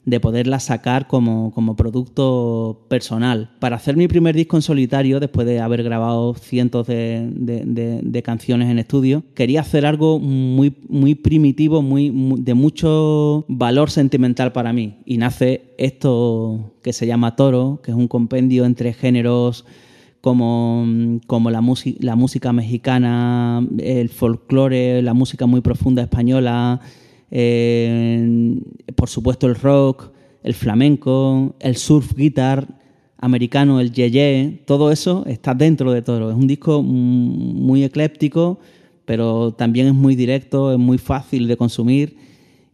de 0.06 0.20
poderla 0.20 0.60
sacar 0.60 1.08
como, 1.08 1.76
producto 1.76 2.86
personal. 2.88 3.52
Para 3.60 3.76
hacer 3.76 3.98
mi 3.98 4.08
primer 4.08 4.36
disco 4.36 4.56
en 4.56 4.62
solitario, 4.62 5.20
después 5.20 5.48
de 5.48 5.60
haber 5.60 5.84
grabado 5.84 6.36
cientos 6.36 6.88
de, 6.88 8.22
canciones 8.24 8.70
en 8.70 8.80
estudio, 8.80 9.24
quería 9.34 9.62
hacer 9.62 9.86
algo 9.86 10.20
muy, 10.20 10.76
muy 10.88 11.16
primitivo, 11.16 11.82
muy, 11.82 12.12
de 12.38 12.54
mucho 12.54 13.46
valor 13.48 13.90
sentimental 13.90 14.52
para 14.52 14.74
mí. 14.74 14.98
Y 15.06 15.18
nace 15.18 15.74
esto 15.78 16.74
que 16.84 16.94
se 16.94 17.08
llama 17.08 17.36
Toro, 17.36 17.82
que 17.84 17.92
es 17.92 17.98
un 17.98 18.08
compendio 18.08 18.66
entre 18.66 18.94
géneros 18.94 19.66
como, 20.22 20.86
como 21.28 21.52
la, 21.52 21.64
la 22.00 22.16
música 22.16 22.54
mexicana, 22.54 23.68
el 23.78 24.10
folclore, 24.10 25.02
la 25.02 25.14
música 25.14 25.46
muy 25.46 25.62
profunda 25.62 26.02
española, 26.02 26.82
por 28.96 29.10
supuesto 29.10 29.48
el 29.48 29.56
rock, 29.56 30.12
el 30.44 30.54
flamenco, 30.54 31.56
el 31.60 31.76
surf 31.76 32.14
guitar 32.16 32.68
americano, 33.18 33.80
el 33.80 33.92
yeye, 33.92 34.62
todo 34.66 34.92
eso 34.92 35.26
está 35.26 35.54
dentro 35.54 35.92
de 35.92 36.02
Toro. 36.02 36.30
Es 36.30 36.36
un 36.36 36.48
disco 36.48 36.82
muy 36.84 37.84
ecléptico, 37.84 38.60
pero 39.06 39.54
también 39.54 39.88
es 39.88 39.94
muy 39.94 40.16
directo, 40.16 40.72
es 40.72 40.78
muy 40.78 40.98
fácil 40.98 41.48
de 41.48 41.58
consumir 41.58 42.16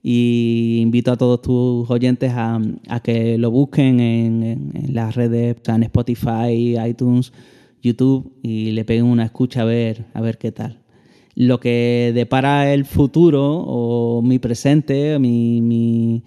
y 0.03 0.79
invito 0.81 1.11
a 1.11 1.17
todos 1.17 1.41
tus 1.41 1.89
oyentes 1.89 2.31
a, 2.35 2.59
que 3.03 3.37
lo 3.37 3.51
busquen 3.51 3.99
en, 3.99 4.93
las 4.93 5.15
redes, 5.15 5.57
en 5.67 5.83
Spotify, 5.83 6.75
iTunes, 6.87 7.31
YouTube 7.81 8.33
y 8.43 8.71
le 8.71 8.85
peguen 8.85 9.05
una 9.05 9.25
escucha 9.25 9.61
a 9.61 9.65
ver, 9.65 10.05
a 10.13 10.21
ver 10.21 10.37
qué 10.37 10.51
tal 10.51 10.80
lo 11.35 11.59
que 11.59 12.11
depara 12.13 12.73
el 12.73 12.85
futuro 12.85 13.63
o 13.65 14.21
mi 14.21 14.39
presente, 14.39 15.17
mi, 15.19 16.23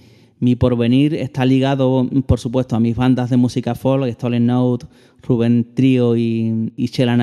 porvenir 0.58 1.14
está 1.14 1.44
ligado, 1.44 2.08
por 2.26 2.38
supuesto, 2.38 2.76
a 2.76 2.80
mis 2.80 2.96
bandas 2.96 3.30
de 3.30 3.36
música 3.36 3.74
folk, 3.74 4.10
Stolen 4.12 4.46
Note, 4.46 4.86
Rubén 5.22 5.74
Trio 5.74 6.16
y, 6.16 6.72
y 6.76 6.86
Sheila 6.86 7.16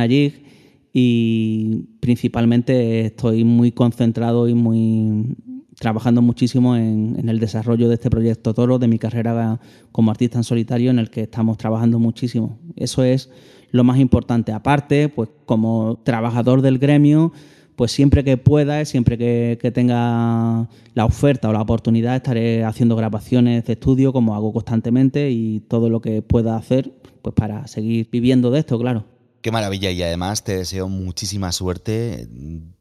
y 0.93 1.85
principalmente 1.99 3.05
estoy 3.05 3.43
muy 3.43 3.71
concentrado 3.71 4.49
y 4.49 4.53
muy 4.53 5.37
trabajando 5.79 6.21
muchísimo 6.21 6.75
en, 6.75 7.15
en, 7.17 7.29
el 7.29 7.39
desarrollo 7.39 7.87
de 7.87 7.95
este 7.95 8.09
proyecto 8.09 8.53
Toro, 8.53 8.77
de 8.77 8.87
mi 8.87 8.99
carrera 8.99 9.59
como 9.91 10.11
artista 10.11 10.37
en 10.37 10.43
solitario, 10.43 10.91
en 10.91 10.99
el 10.99 11.09
que 11.09 11.21
estamos 11.21 11.57
trabajando 11.57 11.97
muchísimo. 11.97 12.59
Eso 12.75 13.03
es 13.03 13.29
lo 13.71 13.83
más 13.83 13.99
importante. 13.99 14.51
Aparte, 14.51 15.09
pues 15.09 15.29
como 15.45 15.99
trabajador 16.03 16.61
del 16.61 16.77
gremio, 16.77 17.31
pues 17.75 17.91
siempre 17.91 18.23
que 18.23 18.37
pueda, 18.37 18.83
siempre 18.85 19.17
que, 19.17 19.71
tenga 19.73 20.69
la 20.93 21.05
oferta 21.05 21.49
o 21.49 21.53
la 21.53 21.61
oportunidad, 21.61 22.15
estaré 22.15 22.63
haciendo 22.63 22.95
grabaciones 22.95 23.65
de 23.65 23.73
estudio 23.73 24.13
como 24.13 24.35
hago 24.35 24.53
constantemente 24.53 25.31
y 25.31 25.61
todo 25.61 25.89
lo 25.89 26.01
que 26.01 26.21
pueda 26.21 26.55
hacer 26.55 26.91
pues 27.21 27.35
para 27.35 27.67
seguir 27.67 28.09
viviendo 28.11 28.51
de 28.51 28.59
esto, 28.59 28.79
claro. 28.79 29.05
Qué 29.41 29.51
maravilla 29.51 29.89
y 29.89 30.03
además 30.03 30.43
te 30.43 30.57
deseo 30.57 30.87
muchísima 30.87 31.51
suerte 31.51 32.27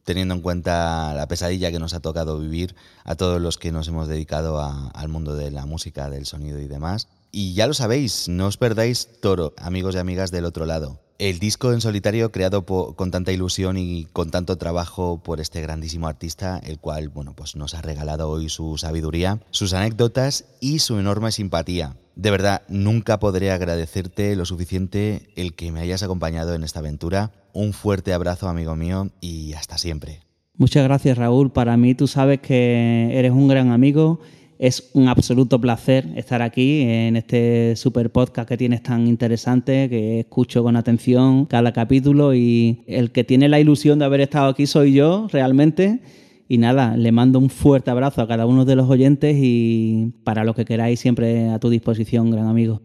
teniendo 0.05 0.35
en 0.35 0.43
cuenta 0.43 1.15
la 1.15 1.27
pesadilla 1.27 1.71
que 1.71 1.79
nos 1.79 1.95
ha 1.95 2.01
tocado 2.01 2.39
vivir 2.39 2.75
a 3.05 3.15
todos 3.15 3.41
los 3.41 3.57
que 3.57 3.73
nos 3.73 3.89
hemos 3.89 4.09
dedicado 4.09 4.61
al 4.61 5.09
mundo 5.09 5.35
de 5.35 5.51
la 5.51 5.65
música, 5.65 6.11
del 6.11 6.27
sonido 6.27 6.59
y 6.61 6.67
demás. 6.67 7.09
Y 7.33 7.55
ya 7.55 7.67
lo 7.67 7.75
sabéis, 7.75 8.29
no 8.29 8.47
os 8.47 8.57
perdáis 8.57 9.09
Toro, 9.23 9.55
amigos 9.57 9.95
y 9.95 9.99
amigas 9.99 10.31
del 10.31 10.45
otro 10.45 10.67
lado. 10.67 11.01
El 11.21 11.39
disco 11.39 11.75
en 11.75 11.83
solitario 11.83 12.33
creado 12.33 12.65
con 12.65 13.11
tanta 13.11 13.31
ilusión 13.31 13.77
y 13.77 14.07
con 14.11 14.31
tanto 14.31 14.57
trabajo 14.57 15.21
por 15.23 15.39
este 15.39 15.61
grandísimo 15.61 16.09
artista, 16.09 16.59
el 16.65 16.79
cual, 16.79 17.11
bueno, 17.11 17.35
pues 17.37 17.57
nos 17.57 17.75
ha 17.75 17.83
regalado 17.83 18.31
hoy 18.31 18.49
su 18.49 18.79
sabiduría, 18.79 19.39
sus 19.51 19.75
anécdotas 19.75 20.47
y 20.63 20.79
su 20.79 20.99
enorme 20.99 21.31
simpatía. 21.31 21.95
De 22.17 22.31
verdad, 22.31 22.63
nunca 22.71 23.19
podré 23.19 23.51
agradecerte 23.51 24.35
lo 24.35 24.47
suficiente 24.47 25.29
el 25.37 25.53
que 25.53 25.71
me 25.73 25.81
hayas 25.81 26.03
acompañado 26.03 26.55
en 26.55 26.65
esta 26.65 26.79
aventura. 26.79 27.33
Un 27.53 27.75
fuerte 27.75 28.15
abrazo, 28.15 28.49
amigo 28.49 28.75
mío, 28.75 29.11
y 29.21 29.53
hasta 29.53 29.77
siempre. 29.77 30.21
Muchas 30.57 30.85
gracias, 30.85 31.19
Raúl. 31.19 31.53
Para 31.53 31.77
mí 31.77 31.95
tú 31.95 32.07
sabes 32.07 32.41
que 32.41 33.11
eres 33.13 33.33
un 33.33 33.47
gran 33.47 33.73
amigo 33.73 34.21
es 34.61 34.91
un 34.93 35.09
absoluto 35.09 35.59
placer 35.59 36.07
estar 36.17 36.43
aquí 36.43 36.83
en 36.83 37.17
este 37.17 37.75
super 37.77 38.13
podcast 38.13 38.47
que 38.47 38.59
tienes 38.59 38.83
tan 38.83 39.07
interesante, 39.07 39.89
que 39.89 40.21
escucho 40.21 40.63
con 40.63 40.77
atención 40.77 41.47
cada 41.47 41.73
capítulo 41.73 42.35
y 42.35 42.85
el 42.87 43.11
que 43.11 43.25
tiene 43.25 43.49
la 43.49 43.59
ilusión 43.59 43.99
de 43.99 44.05
haber 44.05 44.21
estado 44.21 44.51
aquí 44.51 44.67
soy 44.67 44.93
yo 44.93 45.29
realmente. 45.33 46.03
Y 46.47 46.59
nada, 46.59 46.95
le 46.99 47.11
mando 47.11 47.39
un 47.39 47.49
fuerte 47.49 47.91
abrazo 47.91 48.21
a 48.21 48.29
cada 48.29 48.45
uno 48.45 48.67
de 48.67 48.77
los 48.77 48.91
oyentes 48.91 49.35
y 49.41 50.13
para 50.25 50.45
lo 50.45 50.55
que 50.55 50.67
queráis 50.67 51.01
siempre 51.01 51.49
a 51.49 51.59
tu 51.59 51.71
disposición, 51.71 52.31
gran 52.31 52.47
amigo. 52.47 52.83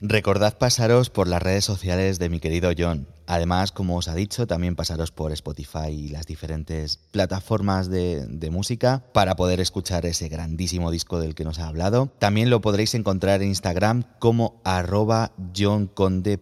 Recordad 0.00 0.58
pasaros 0.58 1.10
por 1.10 1.26
las 1.26 1.42
redes 1.42 1.64
sociales 1.64 2.20
de 2.20 2.28
mi 2.28 2.38
querido 2.38 2.70
John. 2.78 3.08
Además, 3.26 3.72
como 3.72 3.96
os 3.96 4.06
ha 4.06 4.14
dicho, 4.14 4.46
también 4.46 4.76
pasaros 4.76 5.10
por 5.10 5.32
Spotify 5.32 5.88
y 5.90 6.08
las 6.08 6.24
diferentes 6.24 7.00
plataformas 7.10 7.90
de, 7.90 8.48
música 8.52 9.02
para 9.12 9.34
poder 9.34 9.58
escuchar 9.60 10.06
ese 10.06 10.28
grandísimo 10.28 10.92
disco 10.92 11.18
del 11.18 11.34
que 11.34 11.42
nos 11.42 11.58
ha 11.58 11.66
hablado. 11.66 12.12
También 12.20 12.48
lo 12.48 12.60
podréis 12.60 12.94
encontrar 12.94 13.42
en 13.42 13.48
Instagram 13.48 14.04
como 14.20 14.60
arroba 14.64 15.32
johnconde.jc 15.52 16.32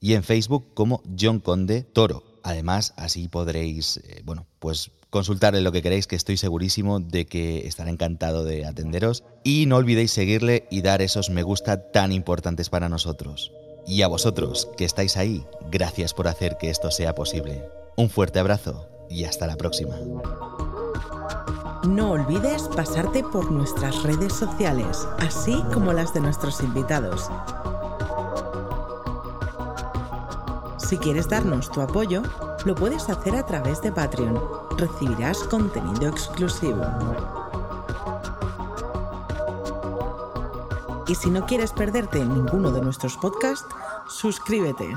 y 0.00 0.14
en 0.14 0.24
Facebook 0.24 0.74
como 0.74 1.02
John 1.18 1.40
Toro. 1.92 2.24
Además, 2.42 2.92
así 2.96 3.28
podréis, 3.28 3.98
eh, 3.98 4.22
bueno, 4.24 4.46
pues 4.58 4.90
consultarle 5.10 5.60
lo 5.60 5.72
que 5.72 5.82
queréis, 5.82 6.06
que 6.06 6.16
estoy 6.16 6.36
segurísimo 6.36 7.00
de 7.00 7.26
que 7.26 7.66
estará 7.66 7.90
encantado 7.90 8.44
de 8.44 8.66
atenderos. 8.66 9.24
Y 9.44 9.66
no 9.66 9.76
olvidéis 9.76 10.10
seguirle 10.10 10.66
y 10.70 10.82
dar 10.82 11.02
esos 11.02 11.30
me 11.30 11.42
gusta 11.42 11.90
tan 11.90 12.12
importantes 12.12 12.70
para 12.70 12.88
nosotros. 12.88 13.52
Y 13.86 14.02
a 14.02 14.08
vosotros, 14.08 14.68
que 14.76 14.84
estáis 14.84 15.16
ahí, 15.16 15.44
gracias 15.70 16.12
por 16.12 16.28
hacer 16.28 16.58
que 16.58 16.70
esto 16.70 16.90
sea 16.90 17.14
posible. 17.14 17.64
Un 17.96 18.10
fuerte 18.10 18.38
abrazo 18.38 18.86
y 19.08 19.24
hasta 19.24 19.46
la 19.46 19.56
próxima. 19.56 19.96
No 21.86 22.10
olvides 22.10 22.62
pasarte 22.76 23.22
por 23.22 23.50
nuestras 23.50 24.02
redes 24.02 24.32
sociales, 24.32 25.06
así 25.18 25.62
como 25.72 25.92
las 25.92 26.12
de 26.12 26.20
nuestros 26.20 26.60
invitados. 26.60 27.30
Si 30.88 30.96
quieres 30.96 31.28
darnos 31.28 31.70
tu 31.70 31.82
apoyo, 31.82 32.22
lo 32.64 32.74
puedes 32.74 33.10
hacer 33.10 33.36
a 33.36 33.44
través 33.44 33.82
de 33.82 33.92
Patreon. 33.92 34.40
Recibirás 34.78 35.44
contenido 35.44 36.08
exclusivo. 36.08 36.82
Y 41.06 41.14
si 41.14 41.28
no 41.28 41.44
quieres 41.44 41.74
perderte 41.74 42.24
ninguno 42.24 42.70
de 42.70 42.80
nuestros 42.80 43.18
podcasts, 43.18 43.68
suscríbete. 44.08 44.96